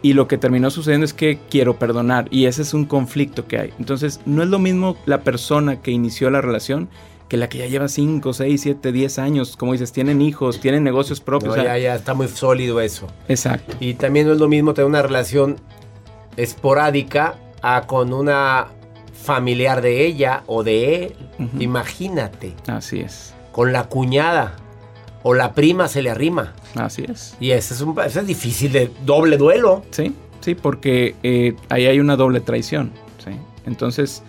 y 0.00 0.12
lo 0.12 0.28
que 0.28 0.38
terminó 0.38 0.70
sucediendo 0.70 1.04
es 1.04 1.12
que 1.12 1.40
quiero 1.50 1.76
perdonar 1.76 2.28
y 2.30 2.46
ese 2.46 2.62
es 2.62 2.72
un 2.72 2.84
conflicto 2.84 3.48
que 3.48 3.58
hay. 3.58 3.74
Entonces, 3.80 4.20
no 4.26 4.44
es 4.44 4.48
lo 4.48 4.60
mismo 4.60 4.96
la 5.06 5.22
persona 5.22 5.82
que 5.82 5.90
inició 5.90 6.30
la 6.30 6.40
relación 6.40 6.88
que 7.26 7.36
la 7.36 7.48
que 7.48 7.58
ya 7.58 7.66
lleva 7.66 7.88
5, 7.88 8.32
6, 8.32 8.60
7, 8.60 8.92
10 8.92 9.18
años, 9.18 9.56
como 9.56 9.72
dices, 9.72 9.90
tienen 9.90 10.22
hijos, 10.22 10.60
tienen 10.60 10.84
negocios 10.84 11.20
propios. 11.20 11.56
No, 11.56 11.62
o 11.62 11.64
sea, 11.64 11.78
ya, 11.78 11.82
ya 11.82 11.94
está 11.96 12.14
muy 12.14 12.28
sólido 12.28 12.80
eso. 12.80 13.08
Exacto. 13.26 13.76
Y 13.80 13.94
también 13.94 14.28
no 14.28 14.34
es 14.34 14.38
lo 14.38 14.46
mismo 14.46 14.72
tener 14.72 14.86
una 14.86 15.02
relación 15.02 15.56
esporádica 16.36 17.34
a 17.60 17.88
con 17.88 18.12
una 18.12 18.68
familiar 19.22 19.80
de 19.80 20.04
ella 20.04 20.42
o 20.46 20.62
de 20.62 21.04
él. 21.04 21.14
Imagínate, 21.58 22.54
Así 22.66 23.00
es. 23.00 23.34
con 23.52 23.72
la 23.72 23.84
cuñada 23.84 24.56
o 25.22 25.34
la 25.34 25.52
prima 25.52 25.88
se 25.88 26.02
le 26.02 26.10
arrima. 26.10 26.52
Así 26.74 27.04
es. 27.08 27.36
Y 27.40 27.52
ese 27.52 27.74
es, 27.74 27.80
un, 27.80 27.98
ese 28.04 28.20
es 28.20 28.26
difícil 28.26 28.72
de 28.72 28.90
doble 29.04 29.36
duelo. 29.36 29.84
Sí, 29.90 30.14
sí, 30.40 30.54
porque 30.54 31.14
eh, 31.22 31.54
ahí 31.68 31.86
hay 31.86 32.00
una 32.00 32.16
doble 32.16 32.40
traición. 32.40 32.90
¿sí? 33.24 33.30
Entonces, 33.64 34.22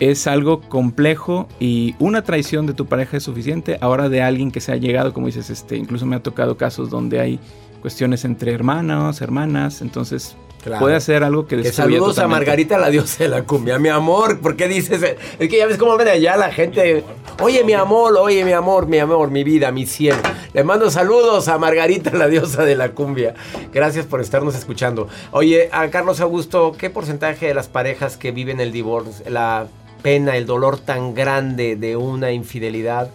es 0.00 0.26
algo 0.26 0.60
complejo 0.60 1.48
y 1.60 1.94
una 1.98 2.22
traición 2.22 2.66
de 2.66 2.74
tu 2.74 2.86
pareja 2.86 3.16
es 3.16 3.22
suficiente. 3.24 3.78
Ahora 3.80 4.08
de 4.08 4.22
alguien 4.22 4.50
que 4.50 4.60
se 4.60 4.72
ha 4.72 4.76
llegado, 4.76 5.12
como 5.12 5.26
dices, 5.26 5.50
este, 5.50 5.76
incluso 5.76 6.06
me 6.06 6.16
ha 6.16 6.22
tocado 6.22 6.56
casos 6.56 6.90
donde 6.90 7.20
hay 7.20 7.40
cuestiones 7.80 8.24
entre 8.24 8.52
hermanos, 8.52 9.20
hermanas, 9.20 9.82
entonces 9.82 10.36
Claro. 10.64 10.80
puede 10.80 10.98
ser 11.02 11.22
algo 11.22 11.46
que 11.46 11.60
Que 11.60 11.72
saludos 11.72 12.18
a. 12.18 12.26
Margarita, 12.26 12.78
la 12.78 12.88
diosa 12.88 13.22
de 13.22 13.28
la 13.28 13.42
cumbia. 13.42 13.78
Mi 13.78 13.90
amor, 13.90 14.40
¿por 14.40 14.56
qué 14.56 14.66
dices? 14.66 15.02
Es 15.38 15.48
que 15.50 15.58
ya 15.58 15.66
ves 15.66 15.76
cómo 15.76 15.98
ven 15.98 16.08
allá 16.08 16.38
la 16.38 16.50
gente. 16.50 17.04
Oye, 17.42 17.62
mi 17.64 17.74
amor, 17.74 18.16
oye, 18.16 18.46
mi 18.46 18.52
amor, 18.52 18.86
mi 18.86 18.98
amor, 18.98 19.30
mi 19.30 19.44
vida, 19.44 19.70
mi 19.72 19.84
cielo. 19.84 20.18
Le 20.54 20.64
mando 20.64 20.90
saludos 20.90 21.48
a 21.48 21.58
Margarita, 21.58 22.12
la 22.14 22.28
diosa 22.28 22.64
de 22.64 22.76
la 22.76 22.92
cumbia. 22.92 23.34
Gracias 23.74 24.06
por 24.06 24.22
estarnos 24.22 24.54
escuchando. 24.54 25.06
Oye, 25.32 25.68
a 25.70 25.90
Carlos 25.90 26.20
Augusto, 26.20 26.74
¿qué 26.78 26.88
porcentaje 26.88 27.46
de 27.46 27.52
las 27.52 27.68
parejas 27.68 28.16
que 28.16 28.32
viven 28.32 28.58
el 28.58 28.72
divorcio, 28.72 29.28
la 29.28 29.66
pena, 30.02 30.34
el 30.38 30.46
dolor 30.46 30.78
tan 30.78 31.12
grande 31.12 31.76
de 31.76 31.98
una 31.98 32.32
infidelidad, 32.32 33.10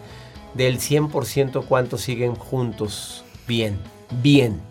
del 0.54 0.80
100%, 0.80 1.66
cuántos 1.66 2.02
siguen 2.02 2.36
juntos? 2.36 3.24
Bien, 3.48 3.80
bien. 4.22 4.69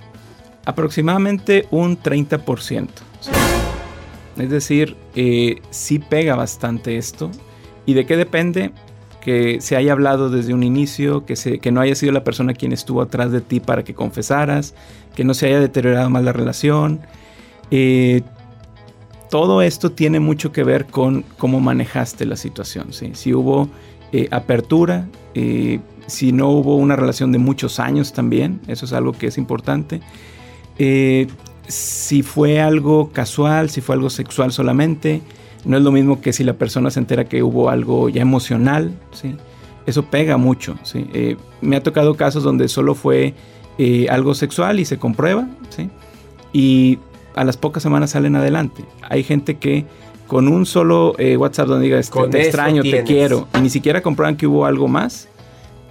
Aproximadamente 0.68 1.66
un 1.70 1.98
30%. 1.98 2.88
¿sí? 3.20 3.31
Es 4.37 4.50
decir, 4.50 4.96
eh, 5.16 5.62
sí 5.70 5.98
pega 5.98 6.37
bastante 6.37 6.98
esto. 6.98 7.31
¿Y 7.87 7.94
de 7.94 8.04
qué 8.04 8.18
depende? 8.18 8.72
Que 9.22 9.62
se 9.62 9.76
haya 9.76 9.92
hablado 9.92 10.28
desde 10.28 10.52
un 10.52 10.62
inicio, 10.62 11.24
que, 11.24 11.37
se, 11.37 11.59
que 11.59 11.72
no 11.72 11.81
haya 11.81 11.94
sido 11.94 12.12
la 12.12 12.22
persona 12.22 12.52
quien 12.52 12.72
estuvo 12.72 13.00
atrás 13.00 13.33
de 13.33 13.40
ti 13.40 13.61
para 13.61 13.83
que 13.83 13.94
confesaras, 13.94 14.74
que 15.14 15.24
no 15.24 15.33
se 15.33 15.46
haya 15.46 15.59
deteriorado 15.59 16.11
más 16.11 16.22
la 16.22 16.35
relación. 16.35 17.00
Eh, 17.70 18.20
todo 19.31 19.62
esto 19.62 19.92
tiene 19.92 20.20
mucho 20.20 20.52
que 20.52 20.64
ver 20.64 20.85
con 20.85 21.24
cómo 21.38 21.61
manejaste 21.61 22.26
la 22.26 22.37
situación. 22.37 22.92
¿sí? 22.92 23.12
Si 23.14 23.33
hubo 23.33 23.70
eh, 24.12 24.28
apertura, 24.31 25.09
eh, 25.35 25.81
si 26.07 26.33
no 26.33 26.50
hubo 26.50 26.76
una 26.76 26.94
relación 26.94 27.33
de 27.33 27.38
muchos 27.38 27.81
años 27.81 28.12
también, 28.12 28.61
eso 28.66 28.85
es 28.85 28.92
algo 28.92 29.12
que 29.12 29.28
es 29.28 29.38
importante. 29.38 30.02
Eh, 30.78 31.26
si 31.66 32.22
fue 32.22 32.60
algo 32.60 33.10
casual, 33.12 33.70
si 33.70 33.80
fue 33.80 33.94
algo 33.94 34.10
sexual 34.10 34.52
solamente, 34.52 35.22
no 35.64 35.76
es 35.76 35.82
lo 35.82 35.92
mismo 35.92 36.20
que 36.20 36.32
si 36.32 36.44
la 36.44 36.54
persona 36.54 36.90
se 36.90 37.00
entera 37.00 37.24
que 37.26 37.42
hubo 37.42 37.68
algo 37.68 38.08
ya 38.08 38.22
emocional, 38.22 38.92
¿sí? 39.12 39.36
Eso 39.86 40.04
pega 40.04 40.36
mucho, 40.36 40.76
¿sí? 40.82 41.06
Eh, 41.12 41.36
me 41.60 41.76
ha 41.76 41.82
tocado 41.82 42.14
casos 42.16 42.42
donde 42.42 42.68
solo 42.68 42.94
fue 42.94 43.34
eh, 43.78 44.06
algo 44.10 44.34
sexual 44.34 44.80
y 44.80 44.84
se 44.84 44.98
comprueba, 44.98 45.48
¿sí? 45.70 45.90
Y 46.52 46.98
a 47.34 47.44
las 47.44 47.56
pocas 47.56 47.82
semanas 47.82 48.10
salen 48.10 48.36
adelante. 48.36 48.84
Hay 49.02 49.22
gente 49.22 49.58
que 49.58 49.86
con 50.26 50.48
un 50.48 50.66
solo 50.66 51.14
eh, 51.18 51.36
WhatsApp 51.36 51.68
donde 51.68 51.84
diga, 51.86 51.98
este, 51.98 52.28
te 52.28 52.42
extraño, 52.42 52.82
te 52.82 53.02
quiero, 53.04 53.48
y 53.56 53.60
ni 53.60 53.70
siquiera 53.70 54.02
comprueban 54.02 54.36
que 54.36 54.46
hubo 54.46 54.66
algo 54.66 54.88
más, 54.88 55.27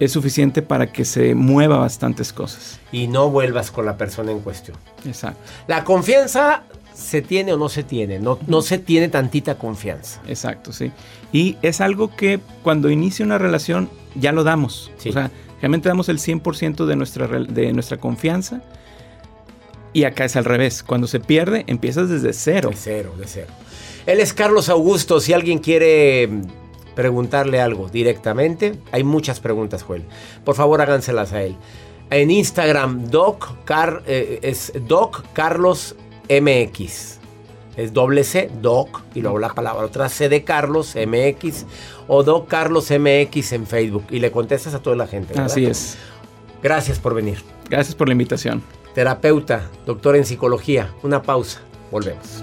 es 0.00 0.12
suficiente 0.12 0.62
para 0.62 0.92
que 0.92 1.04
se 1.04 1.34
mueva 1.34 1.78
bastantes 1.78 2.32
cosas. 2.32 2.78
Y 2.92 3.08
no 3.08 3.30
vuelvas 3.30 3.70
con 3.70 3.86
la 3.86 3.96
persona 3.96 4.32
en 4.32 4.40
cuestión. 4.40 4.76
Exacto. 5.04 5.40
La 5.66 5.84
confianza 5.84 6.64
se 6.94 7.22
tiene 7.22 7.52
o 7.52 7.56
no 7.56 7.68
se 7.68 7.82
tiene. 7.82 8.18
No, 8.18 8.38
no 8.46 8.62
se 8.62 8.78
tiene 8.78 9.08
tantita 9.08 9.56
confianza. 9.56 10.20
Exacto, 10.26 10.72
sí. 10.72 10.92
Y 11.32 11.56
es 11.62 11.80
algo 11.80 12.14
que 12.14 12.40
cuando 12.62 12.90
inicia 12.90 13.24
una 13.24 13.38
relación 13.38 13.88
ya 14.14 14.32
lo 14.32 14.44
damos. 14.44 14.90
Sí. 14.98 15.10
O 15.10 15.12
sea, 15.12 15.30
realmente 15.60 15.88
damos 15.88 16.08
el 16.08 16.18
100% 16.18 16.86
de 16.86 16.96
nuestra, 16.96 17.26
de 17.26 17.72
nuestra 17.72 17.98
confianza. 17.98 18.62
Y 19.92 20.04
acá 20.04 20.24
es 20.24 20.36
al 20.36 20.44
revés. 20.44 20.82
Cuando 20.82 21.06
se 21.06 21.18
pierde, 21.18 21.64
empiezas 21.66 22.08
desde 22.08 22.32
cero. 22.32 22.70
De 22.70 22.76
cero, 22.76 23.14
de 23.18 23.26
cero. 23.26 23.48
Él 24.06 24.20
es 24.20 24.32
Carlos 24.32 24.68
Augusto. 24.68 25.20
Si 25.20 25.32
alguien 25.32 25.58
quiere 25.58 26.28
preguntarle 26.98 27.60
algo 27.60 27.88
directamente, 27.88 28.74
hay 28.90 29.04
muchas 29.04 29.38
preguntas, 29.38 29.84
Joel. 29.84 30.02
Por 30.44 30.56
favor, 30.56 30.80
háganselas 30.80 31.32
a 31.32 31.44
él. 31.44 31.54
En 32.10 32.32
Instagram, 32.32 33.04
Doc, 33.08 33.52
Car- 33.64 34.02
eh, 34.04 34.40
es 34.42 34.72
Doc 34.88 35.22
Carlos 35.32 35.94
MX. 36.28 37.18
Es 37.76 37.92
doble 37.92 38.24
C, 38.24 38.50
Doc, 38.60 39.02
y 39.14 39.20
luego 39.20 39.38
la 39.38 39.50
palabra 39.54 39.84
otra 39.86 40.08
C 40.08 40.28
de 40.28 40.42
Carlos 40.42 40.96
MX 40.96 41.66
o 42.08 42.24
Doc 42.24 42.48
Carlos 42.48 42.90
MX 42.90 43.52
en 43.52 43.68
Facebook. 43.68 44.06
Y 44.10 44.18
le 44.18 44.32
contestas 44.32 44.74
a 44.74 44.80
toda 44.82 44.96
la 44.96 45.06
gente. 45.06 45.34
¿verdad? 45.34 45.46
Así 45.46 45.66
es. 45.66 45.96
Gracias 46.64 46.98
por 46.98 47.14
venir. 47.14 47.44
Gracias 47.70 47.94
por 47.94 48.08
la 48.08 48.12
invitación. 48.12 48.60
Terapeuta, 48.96 49.70
doctor 49.86 50.16
en 50.16 50.24
psicología. 50.24 50.92
Una 51.04 51.22
pausa. 51.22 51.60
Volvemos. 51.92 52.42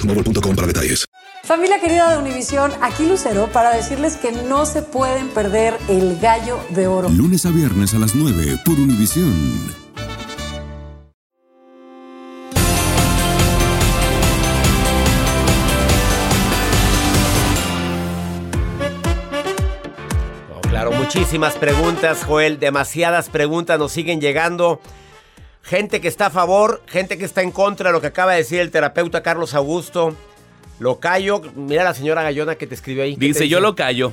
para 0.55 0.67
detalles. 0.67 1.05
Familia 1.43 1.79
querida 1.79 2.11
de 2.11 2.17
Univisión, 2.17 2.71
aquí 2.81 3.05
Lucero 3.05 3.47
para 3.51 3.75
decirles 3.75 4.15
que 4.15 4.31
no 4.31 4.65
se 4.65 4.81
pueden 4.81 5.29
perder 5.29 5.77
el 5.89 6.19
gallo 6.19 6.59
de 6.69 6.87
oro. 6.87 7.09
Lunes 7.09 7.45
a 7.45 7.49
viernes 7.49 7.93
a 7.93 7.99
las 7.99 8.15
9 8.15 8.59
por 8.65 8.79
Univisión. 8.79 9.33
Oh, 20.55 20.61
claro, 20.61 20.91
muchísimas 20.91 21.55
preguntas, 21.55 22.23
Joel, 22.23 22.59
demasiadas 22.59 23.29
preguntas 23.29 23.77
nos 23.77 23.91
siguen 23.91 24.21
llegando. 24.21 24.79
Gente 25.63 26.01
que 26.01 26.07
está 26.07 26.27
a 26.27 26.29
favor, 26.29 26.81
gente 26.87 27.17
que 27.17 27.25
está 27.25 27.41
en 27.41 27.51
contra 27.51 27.89
de 27.89 27.93
lo 27.93 28.01
que 28.01 28.07
acaba 28.07 28.31
de 28.31 28.39
decir 28.39 28.59
el 28.59 28.71
terapeuta 28.71 29.21
Carlos 29.21 29.53
Augusto. 29.53 30.15
Lo 30.79 30.99
callo. 30.99 31.41
Mira 31.55 31.83
la 31.83 31.93
señora 31.93 32.23
Gallona 32.23 32.55
que 32.55 32.65
te 32.65 32.75
escribió 32.75 33.03
ahí. 33.03 33.15
Dice, 33.15 33.47
yo 33.47 33.59
lo 33.59 33.75
callo. 33.75 34.11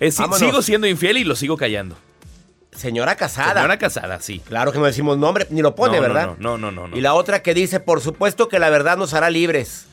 sigo 0.00 0.62
siendo 0.62 0.86
infiel 0.86 1.18
y 1.18 1.24
lo 1.24 1.36
sigo 1.36 1.56
callando. 1.56 1.96
Señora 2.72 3.16
casada. 3.16 3.54
Señora 3.54 3.78
casada, 3.78 4.20
sí. 4.20 4.40
Claro 4.40 4.72
que 4.72 4.78
no 4.78 4.84
decimos 4.84 5.18
nombre, 5.18 5.46
ni 5.50 5.62
lo 5.62 5.74
pone, 5.74 6.00
¿verdad? 6.00 6.36
No, 6.38 6.56
no, 6.56 6.70
no, 6.70 6.86
no, 6.86 6.96
Y 6.96 7.00
la 7.00 7.14
otra 7.14 7.42
que 7.42 7.52
dice, 7.52 7.80
por 7.80 8.00
supuesto 8.00 8.48
que 8.48 8.58
la 8.58 8.70
verdad 8.70 8.96
nos 8.96 9.14
hará 9.14 9.30
libres. 9.30 9.86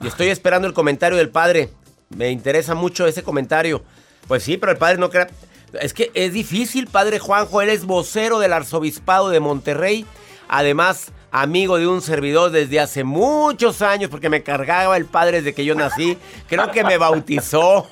Y 0.00 0.06
estoy 0.06 0.28
esperando 0.28 0.66
el 0.66 0.74
comentario 0.74 1.18
del 1.18 1.28
padre. 1.28 1.70
Me 2.08 2.30
interesa 2.30 2.74
mucho 2.74 3.06
ese 3.06 3.22
comentario. 3.22 3.82
Pues 4.28 4.42
sí, 4.42 4.56
pero 4.56 4.72
el 4.72 4.78
padre 4.78 4.98
no 4.98 5.10
crea. 5.10 5.28
Es 5.72 5.92
que 5.92 6.10
es 6.14 6.32
difícil, 6.32 6.86
padre 6.86 7.18
Juanjo. 7.18 7.60
Él 7.60 7.70
es 7.70 7.84
vocero 7.84 8.38
del 8.38 8.52
arzobispado 8.52 9.30
de 9.30 9.40
Monterrey. 9.40 10.06
Además, 10.48 11.12
amigo 11.30 11.76
de 11.78 11.86
un 11.86 12.00
servidor 12.02 12.50
desde 12.50 12.80
hace 12.80 13.04
muchos 13.04 13.82
años, 13.82 14.10
porque 14.10 14.28
me 14.28 14.42
cargaba 14.42 14.96
el 14.96 15.06
padre 15.06 15.38
desde 15.38 15.54
que 15.54 15.64
yo 15.64 15.74
nací. 15.74 16.16
Creo 16.48 16.70
que 16.70 16.84
me 16.84 16.98
bautizó. 16.98 17.88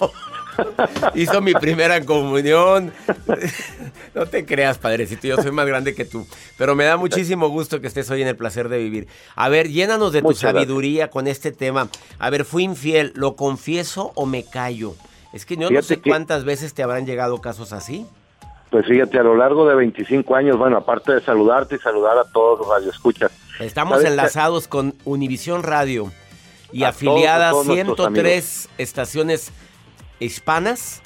Hizo 1.15 1.41
mi 1.41 1.53
primera 1.55 2.05
comunión. 2.05 2.93
No 4.15 4.27
te 4.27 4.47
creas, 4.47 4.79
padrecito, 4.79 5.27
yo 5.27 5.37
soy 5.43 5.51
más 5.51 5.67
grande 5.67 5.93
que 5.93 6.05
tú. 6.05 6.25
Pero 6.57 6.77
me 6.77 6.85
da 6.85 6.97
muchísimo 6.97 7.49
gusto 7.49 7.81
que 7.81 7.89
estés 7.89 8.09
hoy 8.11 8.23
en 8.23 8.29
el 8.29 8.37
placer 8.37 8.69
de 8.69 8.79
vivir. 8.79 9.09
A 9.35 9.49
ver, 9.49 9.69
llénanos 9.69 10.13
de 10.13 10.23
tu 10.23 10.35
sabiduría 10.35 11.11
con 11.11 11.27
este 11.27 11.51
tema. 11.51 11.89
A 12.21 12.31
ver, 12.31 12.45
fui 12.45 12.63
infiel, 12.63 13.13
¿lo 13.17 13.35
confieso 13.35 14.13
o 14.15 14.25
me 14.25 14.45
callo? 14.45 14.95
Es 15.35 15.45
que 15.45 15.57
yo 15.57 15.69
no 15.69 15.83
sé 15.83 16.01
cuántas 16.01 16.45
veces 16.45 16.75
te 16.75 16.85
habrán 16.85 17.07
llegado 17.07 17.41
casos 17.41 17.73
así. 17.73 18.07
Pues 18.71 18.87
fíjate, 18.87 19.19
a 19.19 19.25
lo 19.25 19.37
largo 19.37 19.69
de 19.69 19.75
25 19.75 20.35
años, 20.37 20.57
bueno, 20.57 20.77
aparte 20.77 21.13
de 21.13 21.21
saludarte 21.21 21.75
y 21.75 21.79
saludar 21.79 22.17
a 22.19 22.25
todos 22.25 22.61
los 22.61 22.69
radioescuchas. 22.69 23.33
Estamos 23.59 24.05
enlazados 24.05 24.69
con 24.69 24.95
Univisión 25.05 25.65
Radio 25.65 26.13
y 26.73 26.85
afiliadas 26.85 27.57
103 27.65 28.69
estaciones 28.79 29.51
hispanas 30.21 31.03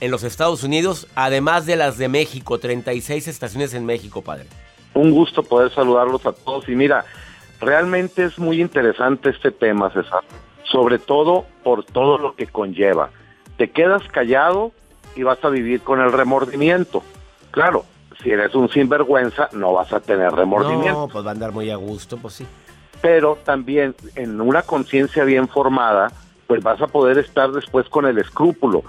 en 0.00 0.10
los 0.10 0.24
Estados 0.24 0.64
Unidos, 0.64 1.06
además 1.14 1.64
de 1.64 1.76
las 1.76 1.96
de 1.96 2.08
México, 2.08 2.58
36 2.58 3.28
estaciones 3.28 3.72
en 3.74 3.86
México, 3.86 4.22
padre. 4.22 4.46
Un 4.94 5.12
gusto 5.12 5.44
poder 5.44 5.72
saludarlos 5.72 6.26
a 6.26 6.32
todos 6.32 6.68
y 6.68 6.74
mira, 6.74 7.04
realmente 7.60 8.24
es 8.24 8.36
muy 8.36 8.60
interesante 8.60 9.30
este 9.30 9.52
tema, 9.52 9.92
César, 9.92 10.22
sobre 10.64 10.98
todo 10.98 11.46
por 11.62 11.84
todo 11.84 12.18
lo 12.18 12.34
que 12.34 12.48
conlleva. 12.48 13.10
Te 13.56 13.70
quedas 13.70 14.02
callado 14.08 14.72
y 15.16 15.22
vas 15.22 15.42
a 15.44 15.48
vivir 15.48 15.80
con 15.80 16.00
el 16.00 16.12
remordimiento. 16.12 17.02
Claro, 17.50 17.84
si 18.22 18.30
eres 18.30 18.54
un 18.54 18.68
sinvergüenza, 18.68 19.48
no 19.52 19.72
vas 19.72 19.92
a 19.92 20.00
tener 20.00 20.32
remordimiento. 20.32 21.00
No, 21.00 21.08
pues 21.08 21.24
va 21.24 21.30
a 21.30 21.32
andar 21.32 21.52
muy 21.52 21.70
a 21.70 21.76
gusto, 21.76 22.16
pues 22.16 22.34
sí. 22.34 22.46
Pero 23.00 23.38
también 23.44 23.94
en 24.16 24.40
una 24.40 24.62
conciencia 24.62 25.24
bien 25.24 25.48
formada, 25.48 26.10
pues 26.46 26.62
vas 26.62 26.80
a 26.80 26.86
poder 26.86 27.18
estar 27.18 27.52
después 27.52 27.88
con 27.88 28.06
el 28.06 28.18
escrúpulo. 28.18 28.82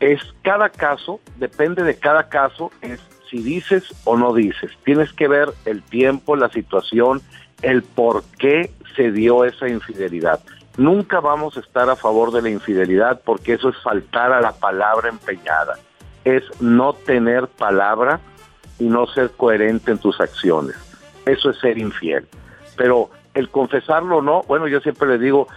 Es 0.00 0.20
cada 0.42 0.68
caso, 0.68 1.20
depende 1.36 1.82
de 1.82 1.98
cada 1.98 2.28
caso, 2.28 2.70
es 2.82 3.00
si 3.30 3.42
dices 3.42 3.94
o 4.04 4.16
no 4.16 4.32
dices. 4.32 4.70
Tienes 4.84 5.12
que 5.12 5.28
ver 5.28 5.50
el 5.64 5.82
tiempo, 5.82 6.36
la 6.36 6.50
situación, 6.50 7.20
el 7.62 7.82
por 7.82 8.22
qué 8.38 8.70
se 8.96 9.10
dio 9.10 9.44
esa 9.44 9.68
infidelidad. 9.68 10.40
Nunca 10.78 11.18
vamos 11.18 11.56
a 11.56 11.60
estar 11.60 11.90
a 11.90 11.96
favor 11.96 12.30
de 12.30 12.40
la 12.40 12.50
infidelidad 12.50 13.20
porque 13.24 13.54
eso 13.54 13.68
es 13.68 13.76
faltar 13.82 14.32
a 14.32 14.40
la 14.40 14.52
palabra 14.52 15.08
empeñada. 15.08 15.76
Es 16.24 16.44
no 16.60 16.92
tener 16.92 17.48
palabra 17.48 18.20
y 18.78 18.84
no 18.84 19.08
ser 19.08 19.32
coherente 19.32 19.90
en 19.90 19.98
tus 19.98 20.20
acciones. 20.20 20.76
Eso 21.26 21.50
es 21.50 21.58
ser 21.58 21.78
infiel. 21.78 22.28
Pero 22.76 23.10
el 23.34 23.48
confesarlo 23.48 24.18
o 24.18 24.22
no, 24.22 24.42
bueno, 24.44 24.68
yo 24.68 24.78
siempre 24.78 25.08
le 25.08 25.18
digo, 25.18 25.48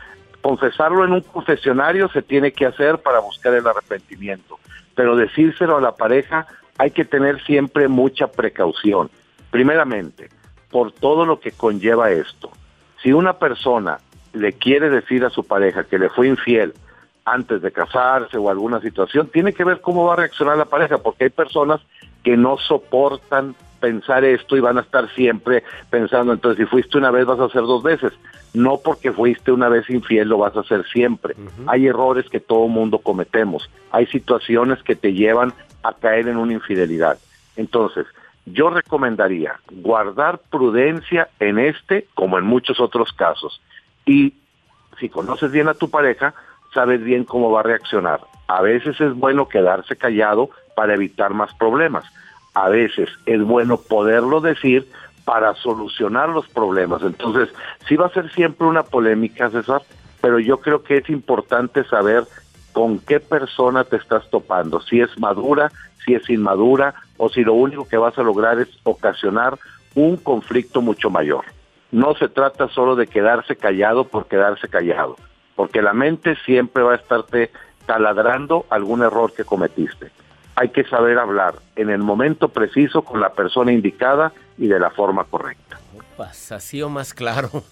confesarlo 0.42 1.06
en 1.06 1.14
un 1.14 1.22
confesionario 1.22 2.10
se 2.10 2.24
tiene 2.24 2.52
que 2.52 2.66
hacer 2.66 2.98
para 2.98 3.20
buscar 3.20 3.54
el 3.54 3.68
arrepentimiento. 3.68 4.58
Pero 4.96 5.16
decírselo 5.16 5.78
a 5.78 5.82
la 5.82 5.96
pareja 5.96 6.48
hay 6.80 6.90
que 6.90 7.06
tener 7.06 7.40
siempre 7.44 7.88
mucha 7.88 8.26
precaución. 8.26 9.12
Primeramente, 9.52 10.30
por 10.72 10.92
todo 10.92 11.28
lo 11.28 11.40
que 11.40 11.52
conlleva 11.52 12.10
esto. 12.10 12.50
Si 13.04 13.14
una 13.14 13.34
persona 13.34 14.00
le 14.34 14.54
quiere 14.54 14.90
decir 14.90 15.26
a 15.26 15.30
su 15.30 15.46
pareja 15.46 15.84
que 15.84 16.00
le 16.00 16.10
fue 16.10 16.28
infiel 16.28 16.74
antes 17.26 17.62
de 17.62 17.72
casarse 17.72 18.38
o 18.38 18.50
alguna 18.50 18.82
situación, 18.82 19.28
tiene 19.28 19.54
que 19.54 19.64
ver 19.64 19.82
cómo 19.82 20.06
va 20.06 20.14
a 20.14 20.18
reaccionar 20.18 20.58
la 20.58 20.66
pareja, 20.66 20.98
porque 20.98 21.26
hay 21.26 21.30
personas 21.30 21.82
que 22.24 22.38
no 22.38 22.58
soportan 22.58 23.56
pensar 23.80 24.24
esto 24.24 24.56
y 24.56 24.60
van 24.60 24.78
a 24.78 24.82
estar 24.82 25.10
siempre 25.14 25.64
pensando, 25.90 26.32
entonces 26.32 26.64
si 26.64 26.70
fuiste 26.70 26.98
una 26.98 27.12
vez 27.12 27.26
vas 27.26 27.40
a 27.40 27.46
hacer 27.46 27.64
dos 27.64 27.84
veces. 27.84 28.14
No 28.54 28.80
porque 28.84 29.12
fuiste 29.12 29.52
una 29.52 29.70
vez 29.70 29.90
infiel 29.90 30.28
lo 30.28 30.38
vas 30.38 30.56
a 30.56 30.60
hacer 30.60 30.86
siempre. 30.92 31.36
Hay 31.68 31.88
errores 31.88 32.30
que 32.30 32.42
todo 32.42 32.68
mundo 32.68 33.00
cometemos. 33.00 33.70
Hay 33.92 34.08
situaciones 34.08 34.84
que 34.84 34.96
te 34.96 35.14
llevan 35.14 35.54
a 35.84 35.94
caer 35.94 36.28
en 36.28 36.38
una 36.38 36.54
infidelidad. 36.54 37.18
Entonces, 37.56 38.06
yo 38.46 38.70
recomendaría 38.70 39.56
guardar 39.72 40.42
prudencia 40.50 41.30
en 41.40 41.60
este 41.60 42.08
como 42.14 42.38
en 42.38 42.46
muchos 42.46 42.80
otros 42.80 43.14
casos. 43.14 43.62
Y 44.06 44.34
si 45.00 45.10
conoces 45.10 45.52
bien 45.52 45.68
a 45.68 45.74
tu 45.74 45.90
pareja, 45.90 46.34
sabes 46.74 47.04
bien 47.04 47.24
cómo 47.24 47.52
va 47.52 47.62
a 47.62 47.64
reaccionar. 47.64 48.22
A 48.48 48.62
veces 48.62 49.00
es 49.00 49.14
bueno 49.14 49.48
quedarse 49.48 49.96
callado 49.96 50.50
para 50.76 50.94
evitar 50.94 51.34
más 51.34 51.54
problemas. 51.56 52.06
A 52.54 52.70
veces 52.70 53.10
es 53.26 53.42
bueno 53.42 53.78
poderlo 53.78 54.42
decir 54.42 54.88
para 55.24 55.56
solucionar 55.56 56.30
los 56.30 56.48
problemas. 56.50 57.02
Entonces, 57.02 57.50
sí 57.88 57.96
va 57.96 58.08
a 58.08 58.14
ser 58.14 58.32
siempre 58.32 58.68
una 58.68 58.84
polémica, 58.84 59.50
César, 59.50 59.82
pero 60.20 60.40
yo 60.40 60.60
creo 60.60 60.84
que 60.84 60.98
es 60.98 61.10
importante 61.10 61.84
saber 61.86 62.26
con 62.74 63.00
qué 63.00 63.20
persona 63.20 63.84
te 63.84 63.98
estás 63.98 64.30
topando, 64.30 64.82
si 64.82 65.02
es 65.02 65.18
madura, 65.20 65.72
si 66.06 66.14
es 66.14 66.30
inmadura, 66.30 66.94
o 67.18 67.30
si 67.30 67.44
lo 67.44 67.54
único 67.54 67.88
que 67.88 67.98
vas 67.98 68.18
a 68.18 68.24
lograr 68.24 68.60
es 68.60 68.70
ocasionar 68.84 69.58
un 69.96 70.18
conflicto 70.18 70.82
mucho 70.82 71.10
mayor. 71.10 71.46
No 71.92 72.16
se 72.16 72.30
trata 72.30 72.70
solo 72.70 72.96
de 72.96 73.08
quedarse 73.08 73.56
callado 73.56 74.06
por 74.08 74.28
quedarse 74.28 74.68
callado, 74.68 75.18
porque 75.56 75.82
la 75.82 75.94
mente 75.94 76.36
siempre 76.46 76.84
va 76.84 76.94
a 76.94 76.96
estarte 76.96 77.52
taladrando 77.86 78.66
algún 78.70 79.04
error 79.04 79.34
que 79.34 79.44
cometiste. 79.44 80.12
Hay 80.56 80.70
que 80.70 80.84
saber 80.86 81.18
hablar 81.18 81.56
en 81.76 81.90
el 81.90 82.00
momento 82.00 82.50
preciso 82.50 83.02
con 83.02 83.20
la 83.20 83.34
persona 83.34 83.72
indicada 83.72 84.32
y 84.58 84.68
de 84.68 84.80
la 84.80 84.90
forma 84.90 85.24
correcta. 85.26 85.80
Upas, 85.94 86.52
así 86.52 86.82
o 86.82 86.90
más 86.90 87.14
claro. 87.14 87.50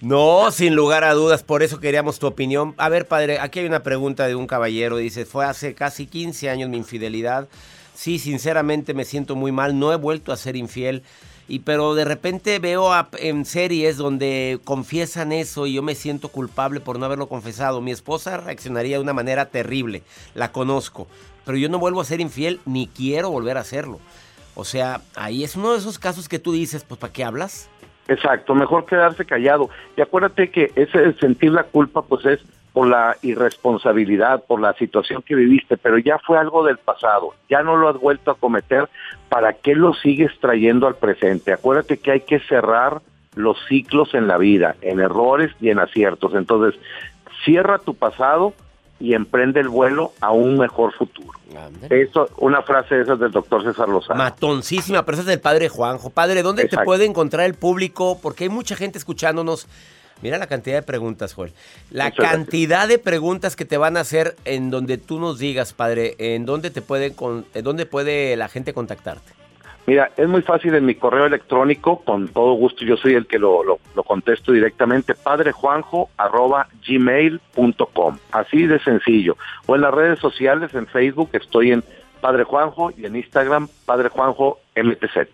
No, 0.00 0.50
sin 0.50 0.76
lugar 0.76 1.02
a 1.02 1.14
dudas, 1.14 1.42
por 1.42 1.62
eso 1.62 1.80
queríamos 1.80 2.18
tu 2.18 2.26
opinión. 2.26 2.74
A 2.76 2.90
ver, 2.90 3.08
padre, 3.08 3.38
aquí 3.40 3.60
hay 3.60 3.66
una 3.66 3.82
pregunta 3.82 4.26
de 4.26 4.34
un 4.34 4.46
caballero. 4.46 4.98
Dice, 4.98 5.24
fue 5.24 5.46
hace 5.46 5.74
casi 5.74 6.06
15 6.06 6.50
años 6.50 6.68
mi 6.68 6.76
infidelidad. 6.76 7.48
Sí, 7.94 8.18
sinceramente 8.18 8.92
me 8.92 9.06
siento 9.06 9.34
muy 9.34 9.50
mal, 9.50 9.78
no 9.78 9.94
he 9.94 9.96
vuelto 9.96 10.30
a 10.30 10.36
ser 10.36 10.56
infiel. 10.56 11.04
Y 11.46 11.58
pero 11.60 11.94
de 11.94 12.04
repente 12.04 12.58
veo 12.58 12.90
en 13.18 13.44
series 13.44 13.96
donde 13.96 14.60
confiesan 14.64 15.32
eso 15.32 15.66
y 15.66 15.74
yo 15.74 15.82
me 15.82 15.94
siento 15.94 16.28
culpable 16.28 16.80
por 16.80 16.98
no 16.98 17.04
haberlo 17.04 17.28
confesado. 17.28 17.80
Mi 17.80 17.90
esposa 17.90 18.38
reaccionaría 18.38 18.96
de 18.96 19.02
una 19.02 19.12
manera 19.12 19.46
terrible, 19.46 20.02
la 20.34 20.52
conozco, 20.52 21.06
pero 21.44 21.58
yo 21.58 21.68
no 21.68 21.78
vuelvo 21.78 22.00
a 22.00 22.04
ser 22.04 22.20
infiel 22.20 22.60
ni 22.64 22.86
quiero 22.86 23.30
volver 23.30 23.58
a 23.58 23.60
hacerlo. 23.60 24.00
O 24.54 24.64
sea, 24.64 25.00
ahí 25.16 25.44
es 25.44 25.56
uno 25.56 25.72
de 25.72 25.78
esos 25.78 25.98
casos 25.98 26.28
que 26.28 26.38
tú 26.38 26.52
dices, 26.52 26.84
pues 26.84 26.98
¿para 26.98 27.12
qué 27.12 27.24
hablas? 27.24 27.68
Exacto, 28.08 28.54
mejor 28.54 28.86
quedarse 28.86 29.24
callado. 29.24 29.68
Y 29.96 30.00
acuérdate 30.00 30.50
que 30.50 30.72
ese 30.76 31.12
sentir 31.14 31.52
la 31.52 31.64
culpa 31.64 32.02
pues 32.02 32.24
es 32.26 32.40
por 32.74 32.88
la 32.88 33.16
irresponsabilidad, 33.22 34.44
por 34.44 34.60
la 34.60 34.74
situación 34.74 35.22
que 35.22 35.36
viviste, 35.36 35.76
pero 35.76 35.96
ya 35.96 36.18
fue 36.18 36.38
algo 36.38 36.64
del 36.64 36.76
pasado, 36.76 37.32
ya 37.48 37.62
no 37.62 37.76
lo 37.76 37.88
has 37.88 37.98
vuelto 37.98 38.32
a 38.32 38.34
cometer, 38.34 38.90
¿para 39.28 39.52
qué 39.52 39.76
lo 39.76 39.94
sigues 39.94 40.32
trayendo 40.40 40.88
al 40.88 40.96
presente? 40.96 41.52
Acuérdate 41.52 41.98
que 41.98 42.10
hay 42.10 42.20
que 42.22 42.40
cerrar 42.40 43.00
los 43.36 43.56
ciclos 43.68 44.12
en 44.14 44.26
la 44.26 44.38
vida, 44.38 44.74
en 44.82 44.98
errores 44.98 45.52
y 45.60 45.70
en 45.70 45.78
aciertos. 45.78 46.34
Entonces, 46.34 46.78
cierra 47.44 47.78
tu 47.78 47.94
pasado 47.94 48.54
y 48.98 49.14
emprende 49.14 49.60
el 49.60 49.68
vuelo 49.68 50.12
a 50.20 50.32
un 50.32 50.58
mejor 50.58 50.92
futuro. 50.94 51.30
Eso, 51.90 52.28
una 52.38 52.62
frase 52.62 52.96
de 52.96 53.02
esas 53.02 53.20
del 53.20 53.30
doctor 53.30 53.62
César 53.62 53.88
Lozano. 53.88 54.18
Matoncísima, 54.18 55.04
pero 55.04 55.14
esa 55.14 55.22
es 55.22 55.26
del 55.28 55.40
padre 55.40 55.68
Juanjo. 55.68 56.10
Padre, 56.10 56.42
¿dónde 56.42 56.66
te 56.66 56.78
puede 56.78 57.04
encontrar 57.04 57.46
el 57.46 57.54
público? 57.54 58.18
Porque 58.20 58.44
hay 58.44 58.50
mucha 58.50 58.74
gente 58.74 58.98
escuchándonos 58.98 59.68
Mira 60.22 60.38
la 60.38 60.46
cantidad 60.46 60.76
de 60.76 60.82
preguntas, 60.82 61.34
Joel. 61.34 61.52
La 61.90 62.10
cantidad 62.10 62.88
de 62.88 62.98
preguntas 62.98 63.56
que 63.56 63.64
te 63.64 63.76
van 63.76 63.96
a 63.96 64.00
hacer 64.00 64.36
en 64.44 64.70
donde 64.70 64.98
tú 64.98 65.20
nos 65.20 65.38
digas, 65.38 65.72
padre, 65.72 66.14
en 66.18 66.46
dónde 66.46 66.70
te 66.70 66.82
puede, 66.82 67.14
en 67.54 67.64
dónde 67.64 67.86
puede 67.86 68.36
la 68.36 68.48
gente 68.48 68.72
contactarte. 68.72 69.32
Mira, 69.86 70.10
es 70.16 70.26
muy 70.26 70.40
fácil 70.40 70.74
en 70.74 70.86
mi 70.86 70.94
correo 70.94 71.26
electrónico, 71.26 72.00
con 72.00 72.28
todo 72.28 72.54
gusto 72.54 72.86
yo 72.86 72.96
soy 72.96 73.14
el 73.14 73.26
que 73.26 73.38
lo, 73.38 73.62
lo, 73.62 74.02
contesto 74.02 74.52
directamente, 74.52 75.14
padrejuanjo 75.14 76.08
arroba 76.16 76.68
gmail.com, 76.88 78.18
así 78.32 78.66
de 78.66 78.78
sencillo. 78.80 79.36
O 79.66 79.74
en 79.74 79.82
las 79.82 79.92
redes 79.92 80.20
sociales, 80.20 80.72
en 80.74 80.86
Facebook, 80.86 81.28
estoy 81.34 81.72
en 81.72 81.84
Padre 82.22 82.44
Juanjo 82.44 82.90
y 82.96 83.04
en 83.04 83.16
Instagram 83.16 83.68
Padre 83.84 84.08
Juanjo 84.08 84.58
MTZ. 84.74 85.28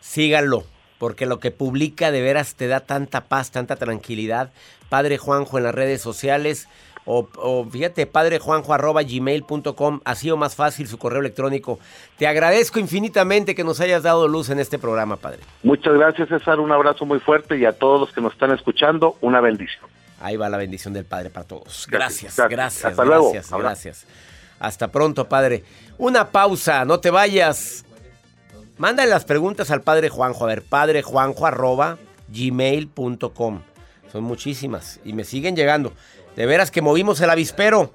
Síganlo, 0.00 0.64
porque 0.98 1.26
lo 1.26 1.40
que 1.40 1.50
publica 1.50 2.10
de 2.10 2.22
veras 2.22 2.54
te 2.54 2.68
da 2.68 2.80
tanta 2.80 3.22
paz, 3.22 3.50
tanta 3.50 3.76
tranquilidad. 3.76 4.50
Padre 4.88 5.18
Juanjo 5.18 5.58
en 5.58 5.64
las 5.64 5.74
redes 5.74 6.00
sociales 6.00 6.68
o, 7.06 7.28
o 7.36 7.64
fíjate, 7.64 8.06
padrejuanjo 8.06 8.74
arroba 8.74 9.02
gmail.com, 9.02 10.00
así 10.04 10.30
o 10.30 10.36
más 10.36 10.56
fácil 10.56 10.88
su 10.88 10.98
correo 10.98 11.20
electrónico. 11.20 11.78
Te 12.18 12.26
agradezco 12.26 12.80
infinitamente 12.80 13.54
que 13.54 13.62
nos 13.64 13.80
hayas 13.80 14.02
dado 14.02 14.26
luz 14.28 14.50
en 14.50 14.58
este 14.58 14.78
programa, 14.78 15.16
Padre. 15.16 15.38
Muchas 15.62 15.94
gracias 15.94 16.28
César, 16.28 16.58
un 16.58 16.72
abrazo 16.72 17.06
muy 17.06 17.20
fuerte 17.20 17.56
y 17.56 17.64
a 17.64 17.72
todos 17.72 18.00
los 18.00 18.12
que 18.12 18.20
nos 18.20 18.32
están 18.32 18.50
escuchando, 18.50 19.16
una 19.20 19.40
bendición. 19.40 19.84
Ahí 20.20 20.36
va 20.36 20.48
la 20.48 20.56
bendición 20.56 20.94
del 20.94 21.04
Padre 21.04 21.30
para 21.30 21.46
todos. 21.46 21.86
Gracias, 21.88 22.36
Gracias. 22.36 22.48
gracias, 22.50 22.84
Hasta 22.86 23.04
luego. 23.04 23.32
gracias, 23.32 23.58
gracias. 23.58 24.06
Hasta 24.58 24.88
pronto, 24.90 25.28
Padre. 25.28 25.62
Una 25.98 26.28
pausa, 26.30 26.84
no 26.84 26.98
te 26.98 27.10
vayas. 27.10 27.85
Mándale 28.78 29.08
las 29.08 29.24
preguntas 29.24 29.70
al 29.70 29.80
Padre 29.80 30.10
Juanjo. 30.10 30.44
A 30.44 30.48
ver, 30.48 30.62
padrejuanjo 30.62 31.46
arroba. 31.46 31.98
Son 34.12 34.22
muchísimas 34.22 35.00
y 35.04 35.12
me 35.12 35.24
siguen 35.24 35.56
llegando. 35.56 35.92
De 36.36 36.44
veras 36.44 36.70
que 36.70 36.82
movimos 36.82 37.20
el 37.20 37.30
avispero. 37.30 37.92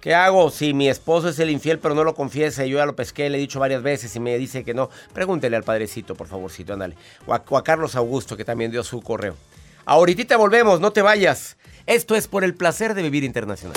¿Qué 0.00 0.14
hago 0.14 0.50
si 0.50 0.72
mi 0.72 0.88
esposo 0.88 1.28
es 1.28 1.38
el 1.38 1.50
infiel 1.50 1.78
pero 1.78 1.94
no 1.94 2.04
lo 2.04 2.14
confiesa? 2.14 2.64
Yo 2.64 2.78
ya 2.78 2.86
lo 2.86 2.96
pesqué, 2.96 3.28
le 3.28 3.36
he 3.36 3.40
dicho 3.40 3.60
varias 3.60 3.82
veces 3.82 4.16
y 4.16 4.20
me 4.20 4.36
dice 4.38 4.64
que 4.64 4.74
no. 4.74 4.88
Pregúntele 5.12 5.56
al 5.56 5.62
padrecito, 5.62 6.14
por 6.14 6.26
favorcito, 6.26 6.72
ándale. 6.72 6.96
O 7.26 7.34
a, 7.34 7.44
o 7.48 7.56
a 7.56 7.62
Carlos 7.62 7.94
Augusto, 7.94 8.36
que 8.36 8.44
también 8.44 8.70
dio 8.70 8.82
su 8.82 9.02
correo. 9.02 9.36
Ahorita 9.84 10.36
volvemos, 10.36 10.80
no 10.80 10.92
te 10.92 11.02
vayas. 11.02 11.56
Esto 11.86 12.16
es 12.16 12.28
por 12.28 12.44
el 12.44 12.54
placer 12.54 12.94
de 12.94 13.02
vivir 13.02 13.24
internacional. 13.24 13.76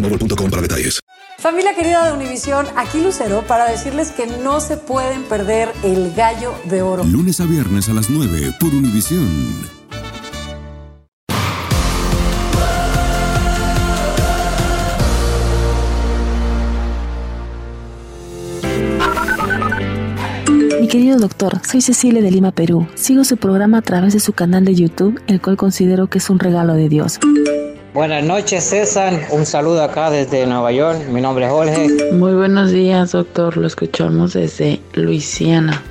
boostmobile.com 0.01 0.49
para 0.49 0.61
detalles. 0.61 0.99
Familia 1.39 1.73
querida 1.73 2.05
de 2.05 2.13
Univisión, 2.13 2.67
aquí 2.75 3.01
Lucero 3.01 3.43
para 3.47 3.69
decirles 3.69 4.11
que 4.11 4.27
no 4.27 4.59
se 4.59 4.77
pueden 4.77 5.23
perder 5.23 5.69
el 5.83 6.13
gallo 6.13 6.53
de 6.65 6.81
oro. 6.81 7.03
Lunes 7.03 7.39
a 7.39 7.45
viernes 7.45 7.89
a 7.89 7.93
las 7.93 8.09
9 8.09 8.55
por 8.59 8.69
Univisión. 8.69 9.81
Querido 20.91 21.19
doctor, 21.19 21.61
soy 21.65 21.79
Cecilia 21.79 22.21
de 22.21 22.29
Lima, 22.29 22.51
Perú. 22.51 22.85
Sigo 22.95 23.23
su 23.23 23.37
programa 23.37 23.77
a 23.77 23.81
través 23.81 24.11
de 24.11 24.19
su 24.19 24.33
canal 24.33 24.65
de 24.65 24.75
YouTube, 24.75 25.21
el 25.27 25.39
cual 25.39 25.55
considero 25.55 26.07
que 26.07 26.17
es 26.17 26.29
un 26.29 26.37
regalo 26.37 26.73
de 26.73 26.89
Dios. 26.89 27.17
Buenas 27.93 28.23
noches, 28.23 28.63
César. 28.63 29.27
Un 29.31 29.45
saludo 29.45 29.83
acá 29.83 30.09
desde 30.09 30.47
Nueva 30.47 30.71
York. 30.71 31.07
Mi 31.09 31.19
nombre 31.19 31.43
es 31.43 31.51
Jorge. 31.51 32.11
Muy 32.13 32.33
buenos 32.33 32.71
días, 32.71 33.11
doctor. 33.11 33.57
Lo 33.57 33.67
escuchamos 33.67 34.31
desde 34.31 34.79
Luisiana. 34.93 35.83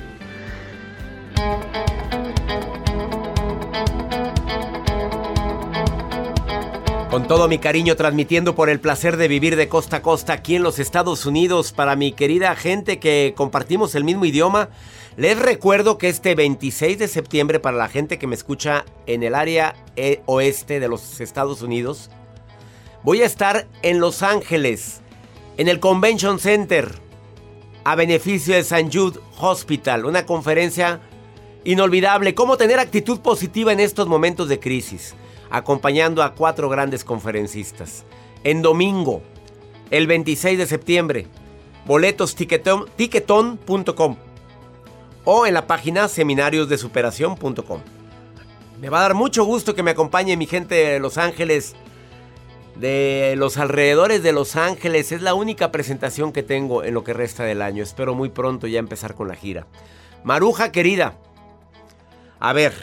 Con 7.11 7.27
todo 7.27 7.47
mi 7.47 7.59
cariño 7.59 7.95
transmitiendo 7.95 8.55
por 8.55 8.71
el 8.71 8.79
placer 8.79 9.17
de 9.17 9.27
vivir 9.27 9.55
de 9.55 9.69
costa 9.69 9.97
a 9.97 10.01
costa 10.01 10.33
aquí 10.33 10.55
en 10.55 10.63
los 10.63 10.79
Estados 10.79 11.27
Unidos 11.27 11.71
para 11.71 11.95
mi 11.95 12.13
querida 12.13 12.55
gente 12.55 12.97
que 12.97 13.35
compartimos 13.37 13.93
el 13.93 14.05
mismo 14.05 14.25
idioma. 14.25 14.69
Les 15.21 15.37
recuerdo 15.37 15.99
que 15.99 16.09
este 16.09 16.33
26 16.33 16.97
de 16.97 17.07
septiembre 17.07 17.59
para 17.59 17.77
la 17.77 17.87
gente 17.87 18.17
que 18.17 18.25
me 18.25 18.33
escucha 18.33 18.85
en 19.05 19.21
el 19.21 19.35
área 19.35 19.75
eh, 19.95 20.23
oeste 20.25 20.79
de 20.79 20.87
los 20.87 21.21
Estados 21.21 21.61
Unidos, 21.61 22.09
voy 23.03 23.21
a 23.21 23.27
estar 23.27 23.67
en 23.83 23.99
Los 23.99 24.23
Ángeles, 24.23 25.01
en 25.57 25.67
el 25.67 25.79
Convention 25.79 26.39
Center, 26.39 26.91
a 27.83 27.93
beneficio 27.93 28.55
de 28.55 28.61
St. 28.61 28.89
Jude 28.91 29.19
Hospital, 29.39 30.05
una 30.07 30.25
conferencia 30.25 31.01
inolvidable, 31.65 32.33
cómo 32.33 32.57
tener 32.57 32.79
actitud 32.79 33.19
positiva 33.19 33.71
en 33.71 33.79
estos 33.79 34.07
momentos 34.07 34.49
de 34.49 34.59
crisis 34.59 35.13
acompañando 35.51 36.23
a 36.23 36.33
cuatro 36.33 36.67
grandes 36.67 37.03
conferencistas. 37.03 38.05
En 38.43 38.63
domingo, 38.63 39.21
el 39.91 40.07
26 40.07 40.57
de 40.57 40.65
septiembre, 40.65 41.27
boletos 41.85 42.35
tiquetón- 42.35 42.89
tiquetón.com 42.95 44.15
o 45.23 45.45
en 45.45 45.53
la 45.53 45.67
página 45.67 46.07
seminariosdesuperación.com. 46.07 47.81
Me 48.79 48.89
va 48.89 48.99
a 48.99 49.01
dar 49.03 49.13
mucho 49.13 49.43
gusto 49.43 49.75
que 49.75 49.83
me 49.83 49.91
acompañe 49.91 50.35
mi 50.37 50.47
gente 50.47 50.75
de 50.75 50.99
Los 50.99 51.17
Ángeles, 51.17 51.75
de 52.75 53.35
los 53.37 53.57
alrededores 53.57 54.23
de 54.23 54.31
Los 54.31 54.55
Ángeles. 54.55 55.11
Es 55.11 55.21
la 55.21 55.35
única 55.35 55.71
presentación 55.71 56.31
que 56.31 56.41
tengo 56.41 56.83
en 56.83 56.95
lo 56.95 57.03
que 57.03 57.13
resta 57.13 57.43
del 57.43 57.61
año. 57.61 57.83
Espero 57.83 58.15
muy 58.15 58.29
pronto 58.29 58.65
ya 58.65 58.79
empezar 58.79 59.13
con 59.13 59.27
la 59.27 59.35
gira. 59.35 59.67
Maruja 60.23 60.71
querida. 60.71 61.13
A 62.39 62.53
ver, 62.53 62.73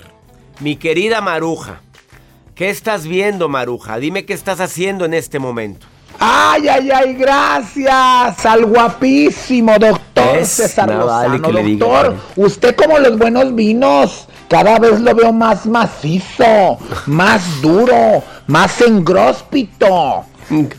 mi 0.60 0.76
querida 0.76 1.20
Maruja. 1.20 1.80
¿Qué 2.54 2.70
estás 2.70 3.06
viendo, 3.06 3.48
Maruja? 3.48 3.98
Dime 3.98 4.24
qué 4.24 4.34
estás 4.34 4.60
haciendo 4.60 5.04
en 5.04 5.14
este 5.14 5.40
momento. 5.40 5.86
Ay, 6.20 6.68
ay, 6.68 6.90
ay, 6.90 7.14
gracias 7.14 8.46
al 8.46 8.66
guapísimo 8.66 9.78
doctor 9.78 10.07
Le 11.52 11.62
diga, 11.62 11.86
doctor, 11.86 12.16
usted 12.36 12.76
como 12.76 12.98
los 12.98 13.18
buenos 13.18 13.54
vinos, 13.54 14.28
cada 14.48 14.78
vez 14.78 15.00
lo 15.00 15.14
veo 15.14 15.32
más 15.32 15.66
macizo, 15.66 16.78
más 17.06 17.60
duro, 17.60 18.22
más 18.46 18.80
engróspito. 18.80 20.24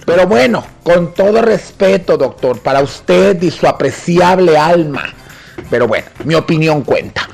Pero 0.05 0.27
bueno, 0.27 0.63
con 0.83 1.13
todo 1.13 1.41
respeto, 1.41 2.17
doctor, 2.17 2.59
para 2.59 2.81
usted 2.81 3.41
y 3.41 3.51
su 3.51 3.67
apreciable 3.67 4.57
alma. 4.57 5.13
Pero 5.69 5.87
bueno, 5.87 6.07
mi 6.23 6.35
opinión 6.35 6.81
cuenta. 6.81 7.29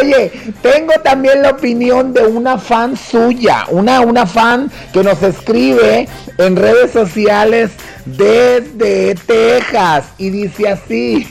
Oye, 0.00 0.32
tengo 0.62 0.94
también 1.02 1.42
la 1.42 1.50
opinión 1.50 2.14
de 2.14 2.22
una 2.22 2.56
fan 2.56 2.96
suya, 2.96 3.66
una, 3.68 4.00
una 4.00 4.26
fan 4.26 4.70
que 4.92 5.02
nos 5.02 5.22
escribe 5.22 6.08
en 6.38 6.56
redes 6.56 6.92
sociales 6.92 7.72
desde 8.06 9.14
Texas 9.14 10.06
y 10.18 10.30
dice 10.30 10.68
así. 10.68 11.28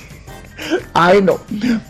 Ay, 0.93 1.21
no. 1.21 1.39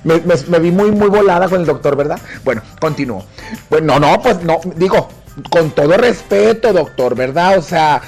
Me, 0.03 0.15
me- 0.21 0.35
me 0.47 0.59
vi 0.59 0.71
muy, 0.71 0.91
muy 0.91 1.07
volada 1.09 1.47
con 1.49 1.59
el 1.61 1.65
doctor, 1.65 1.95
¿verdad? 1.95 2.19
Bueno, 2.43 2.61
continúo. 2.79 3.25
Bueno, 3.69 3.99
no, 3.99 4.21
pues 4.21 4.41
no, 4.43 4.59
digo, 4.75 5.09
con 5.49 5.71
todo 5.71 5.97
respeto, 5.97 6.71
doctor, 6.73 7.15
¿verdad? 7.15 7.57
O 7.57 7.61
sea, 7.61 8.01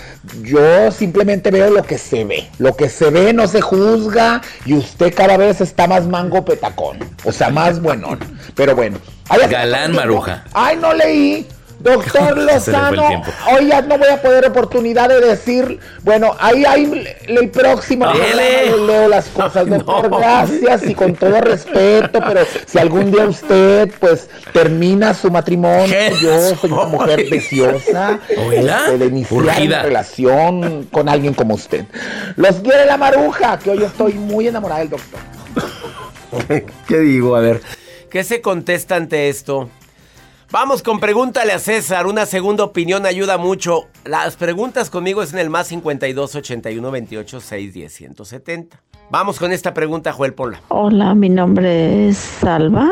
yo 0.44 0.92
simplemente 0.92 1.52
veo 1.52 1.70
lo 1.72 1.84
que 1.84 1.98
se 1.98 2.24
ve. 2.24 2.48
Lo 2.60 2.76
que 2.76 2.88
se 2.90 3.10
ve 3.10 3.34
no 3.34 3.48
se 3.48 3.62
juzga 3.62 4.42
y 4.66 4.74
usted 4.76 5.14
cada 5.14 5.38
vez 5.38 5.60
está 5.62 5.88
más 5.88 6.06
mango 6.08 6.46
petacón. 6.46 7.00
O 7.24 7.32
sea, 7.32 7.50
más 7.50 7.82
buenón. 7.82 8.20
Pero 8.56 8.76
bueno. 8.76 8.98
Galán 9.50 9.94
Maruja. 9.94 10.44
Ay, 10.54 10.78
no 10.78 10.94
leí. 10.94 11.48
Doctor 11.86 12.36
Lozano, 12.46 13.22
hoy 13.54 13.68
ya 13.68 13.82
no 13.84 14.00
voy 14.00 14.08
a 14.10 14.20
poder 14.20 14.48
oportunidad 14.48 15.08
de 15.08 15.22
decir, 15.22 15.80
bueno, 16.02 16.36
ahí 16.40 16.66
hay 16.66 17.08
el 17.28 17.50
próximo 17.52 18.12
le 18.12 18.76
leo 18.88 19.08
las 19.08 19.28
cosas, 19.28 19.70
doctor, 19.70 20.10
gracias 20.20 20.90
y 20.90 20.96
con 20.96 21.14
todo 21.14 21.40
respeto, 21.42 22.20
pero 22.28 22.42
si 22.66 22.80
algún 22.80 23.12
día 23.12 23.28
usted 23.28 23.92
pues 24.00 24.28
termina 24.52 25.14
su 25.14 25.30
matrimonio, 25.30 25.96
yo 26.20 26.56
soy 26.56 26.72
una 26.72 26.86
mujer 26.86 27.30
deseosa 27.30 28.20
este, 28.30 28.98
de 28.98 29.06
iniciar 29.06 29.44
una 29.44 29.84
relación 29.84 30.88
con 30.92 31.08
alguien 31.08 31.36
como 31.36 31.54
usted. 31.54 31.86
Los 32.36 32.56
quiere 32.56 32.88
la 32.88 32.98
maruja, 32.98 33.60
que 33.60 33.70
hoy 33.70 33.84
estoy 33.84 34.14
muy 34.14 34.48
enamorada 34.48 34.80
del 34.80 34.90
doctor. 34.90 35.20
¿Qué 36.88 37.00
digo? 37.00 37.36
A 37.36 37.42
ver, 37.42 37.62
¿qué 38.10 38.24
se 38.24 38.42
contesta 38.42 38.96
ante 38.96 39.30
esto? 39.30 39.70
Vamos 40.56 40.82
con 40.82 41.02
pregúntale 41.02 41.52
a 41.52 41.60
César. 41.60 42.08
Una 42.08 42.26
segunda 42.26 42.64
opinión 42.64 43.06
ayuda 43.06 43.38
mucho. 43.38 43.88
Las 44.06 44.38
preguntas 44.38 44.90
conmigo 44.90 45.22
es 45.22 45.34
en 45.34 45.40
el 45.40 45.50
más 45.50 45.68
52 45.68 46.34
81 46.34 46.92
28 46.92 47.42
610 47.42 47.94
170. 47.94 48.82
Vamos 49.10 49.38
con 49.38 49.52
esta 49.52 49.74
pregunta, 49.74 50.14
Joel 50.14 50.34
Pola. 50.34 50.62
Hola, 50.70 51.14
mi 51.14 51.28
nombre 51.28 52.08
es 52.08 52.18
Salva. 52.18 52.88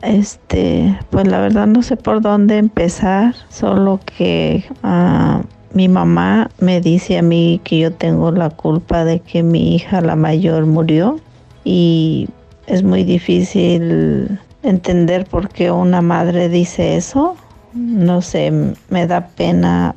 Este, 0.00 0.98
pues 1.10 1.26
la 1.28 1.42
verdad 1.42 1.66
no 1.66 1.82
sé 1.82 1.98
por 1.98 2.22
dónde 2.22 2.56
empezar, 2.56 3.34
solo 3.50 4.00
que 4.06 4.64
ah, 4.82 5.42
mi 5.74 5.88
mamá 5.88 6.50
me 6.60 6.80
dice 6.80 7.18
a 7.18 7.22
mí 7.22 7.60
que 7.62 7.78
yo 7.78 7.92
tengo 7.92 8.30
la 8.30 8.48
culpa 8.48 9.04
de 9.04 9.20
que 9.20 9.42
mi 9.42 9.74
hija 9.74 10.00
la 10.00 10.16
mayor 10.16 10.64
murió 10.64 11.20
y 11.62 12.30
es 12.66 12.82
muy 12.82 13.04
difícil 13.04 14.40
entender 14.62 15.26
por 15.26 15.48
qué 15.48 15.70
una 15.70 16.02
madre 16.02 16.48
dice 16.48 16.96
eso. 16.96 17.36
No 17.72 18.22
sé, 18.22 18.52
me 18.88 19.06
da 19.06 19.28
pena 19.28 19.94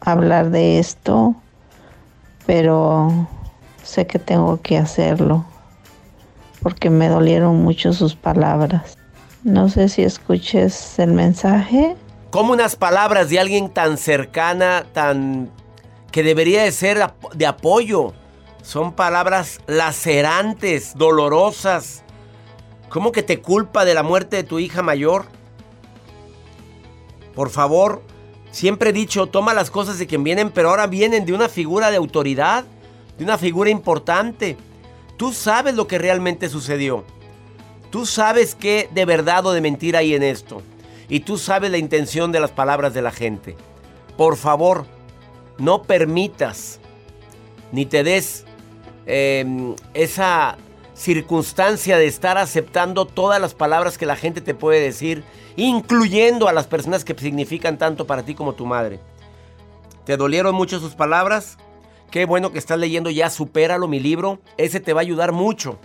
hablar 0.00 0.50
de 0.50 0.78
esto, 0.78 1.34
pero 2.46 3.28
sé 3.82 4.06
que 4.06 4.18
tengo 4.18 4.60
que 4.60 4.78
hacerlo 4.78 5.44
porque 6.64 6.88
me 6.88 7.08
dolieron 7.08 7.62
mucho 7.62 7.92
sus 7.92 8.14
palabras. 8.14 8.96
No 9.42 9.68
sé 9.68 9.90
si 9.90 10.02
escuches 10.02 10.98
el 10.98 11.12
mensaje. 11.12 11.94
Como 12.30 12.54
unas 12.54 12.74
palabras 12.74 13.28
de 13.28 13.38
alguien 13.38 13.68
tan 13.68 13.98
cercana, 13.98 14.86
tan 14.94 15.50
que 16.10 16.22
debería 16.22 16.62
de 16.62 16.72
ser 16.72 17.10
de 17.34 17.46
apoyo, 17.46 18.14
son 18.62 18.92
palabras 18.92 19.60
lacerantes, 19.66 20.94
dolorosas, 20.96 22.03
¿Cómo 22.94 23.10
que 23.10 23.24
te 23.24 23.40
culpa 23.40 23.84
de 23.84 23.92
la 23.92 24.04
muerte 24.04 24.36
de 24.36 24.44
tu 24.44 24.60
hija 24.60 24.80
mayor? 24.80 25.26
Por 27.34 27.50
favor, 27.50 28.04
siempre 28.52 28.90
he 28.90 28.92
dicho, 28.92 29.26
toma 29.26 29.52
las 29.52 29.68
cosas 29.68 29.98
de 29.98 30.06
quien 30.06 30.22
vienen, 30.22 30.52
pero 30.52 30.70
ahora 30.70 30.86
vienen 30.86 31.26
de 31.26 31.32
una 31.32 31.48
figura 31.48 31.90
de 31.90 31.96
autoridad, 31.96 32.64
de 33.18 33.24
una 33.24 33.36
figura 33.36 33.68
importante. 33.68 34.56
Tú 35.16 35.32
sabes 35.32 35.74
lo 35.74 35.88
que 35.88 35.98
realmente 35.98 36.48
sucedió. 36.48 37.02
Tú 37.90 38.06
sabes 38.06 38.54
qué 38.54 38.88
de 38.94 39.04
verdad 39.04 39.44
o 39.44 39.52
de 39.52 39.60
mentira 39.60 39.98
hay 39.98 40.14
en 40.14 40.22
esto. 40.22 40.62
Y 41.08 41.18
tú 41.18 41.36
sabes 41.36 41.72
la 41.72 41.78
intención 41.78 42.30
de 42.30 42.38
las 42.38 42.52
palabras 42.52 42.94
de 42.94 43.02
la 43.02 43.10
gente. 43.10 43.56
Por 44.16 44.36
favor, 44.36 44.86
no 45.58 45.82
permitas 45.82 46.78
ni 47.72 47.86
te 47.86 48.04
des 48.04 48.44
em, 49.04 49.74
esa 49.94 50.58
circunstancia 50.94 51.98
de 51.98 52.06
estar 52.06 52.38
aceptando 52.38 53.04
todas 53.04 53.40
las 53.40 53.54
palabras 53.54 53.98
que 53.98 54.06
la 54.06 54.16
gente 54.16 54.40
te 54.40 54.54
puede 54.54 54.80
decir, 54.80 55.24
incluyendo 55.56 56.48
a 56.48 56.52
las 56.52 56.66
personas 56.66 57.04
que 57.04 57.14
significan 57.14 57.78
tanto 57.78 58.06
para 58.06 58.24
ti 58.24 58.34
como 58.34 58.54
tu 58.54 58.66
madre. 58.66 59.00
¿Te 60.04 60.16
dolieron 60.16 60.54
mucho 60.54 60.80
sus 60.80 60.94
palabras? 60.94 61.58
Qué 62.10 62.26
bueno 62.26 62.52
que 62.52 62.58
estás 62.58 62.78
leyendo 62.78 63.10
ya 63.10 63.28
Supéralo, 63.30 63.88
mi 63.88 63.98
libro. 63.98 64.38
Ese 64.56 64.78
te 64.78 64.92
va 64.92 65.00
a 65.00 65.02
ayudar 65.02 65.32
mucho. 65.32 65.78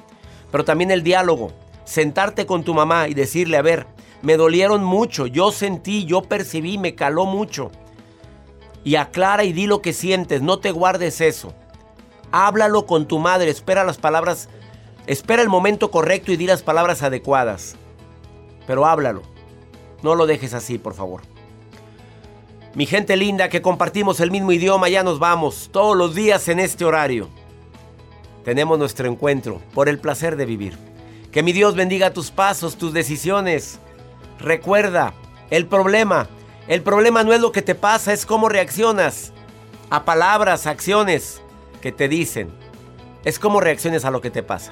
Pero 0.51 0.63
también 0.63 0.91
el 0.91 1.03
diálogo. 1.03 1.51
Sentarte 1.85 2.45
con 2.45 2.63
tu 2.63 2.73
mamá 2.73 3.07
y 3.07 3.15
decirle, 3.15 3.57
a 3.57 3.63
ver, 3.63 3.87
me 4.21 4.37
dolieron 4.37 4.83
mucho, 4.83 5.27
yo 5.27 5.51
sentí, 5.51 6.05
yo 6.05 6.21
percibí, 6.21 6.77
me 6.77 6.93
caló 6.93 7.25
mucho. 7.25 7.71
Y 8.83 8.95
aclara 8.95 9.43
y 9.43 9.53
di 9.53 9.65
lo 9.65 9.81
que 9.81 9.93
sientes, 9.93 10.41
no 10.41 10.59
te 10.59 10.71
guardes 10.71 11.21
eso. 11.21 11.53
Háblalo 12.31 12.85
con 12.85 13.07
tu 13.07 13.17
madre, 13.17 13.49
espera 13.49 13.83
las 13.83 13.97
palabras 13.97 14.49
Espera 15.09 15.41
el 15.41 15.49
momento 15.49 15.89
correcto 15.89 16.31
y 16.31 16.37
di 16.37 16.45
las 16.45 16.61
palabras 16.61 17.01
adecuadas. 17.01 17.75
Pero 18.67 18.85
háblalo. 18.85 19.23
No 20.03 20.13
lo 20.13 20.27
dejes 20.27 20.53
así, 20.53 20.77
por 20.77 20.93
favor. 20.93 21.21
Mi 22.75 22.85
gente 22.85 23.17
linda 23.17 23.49
que 23.49 23.63
compartimos 23.63 24.19
el 24.19 24.29
mismo 24.29 24.51
idioma, 24.51 24.87
ya 24.87 25.01
nos 25.01 25.17
vamos 25.17 25.69
todos 25.71 25.97
los 25.97 26.13
días 26.13 26.47
en 26.47 26.59
este 26.59 26.85
horario. 26.85 27.27
Tenemos 28.45 28.77
nuestro 28.77 29.09
encuentro 29.09 29.63
por 29.73 29.89
el 29.89 29.97
placer 29.97 30.35
de 30.35 30.45
vivir. 30.45 30.77
Que 31.31 31.41
mi 31.41 31.53
Dios 31.53 31.73
bendiga 31.73 32.13
tus 32.13 32.29
pasos, 32.29 32.77
tus 32.77 32.93
decisiones. 32.93 33.79
Recuerda, 34.37 35.15
el 35.49 35.65
problema, 35.65 36.29
el 36.67 36.83
problema 36.83 37.23
no 37.23 37.33
es 37.33 37.41
lo 37.41 37.51
que 37.51 37.63
te 37.63 37.73
pasa, 37.73 38.13
es 38.13 38.27
cómo 38.27 38.47
reaccionas 38.47 39.33
a 39.89 40.05
palabras, 40.05 40.67
acciones 40.67 41.41
que 41.81 41.91
te 41.91 42.07
dicen. 42.07 42.51
Es 43.23 43.39
cómo 43.39 43.59
reacciones 43.59 44.05
a 44.05 44.11
lo 44.11 44.21
que 44.21 44.29
te 44.29 44.43
pasa. 44.43 44.71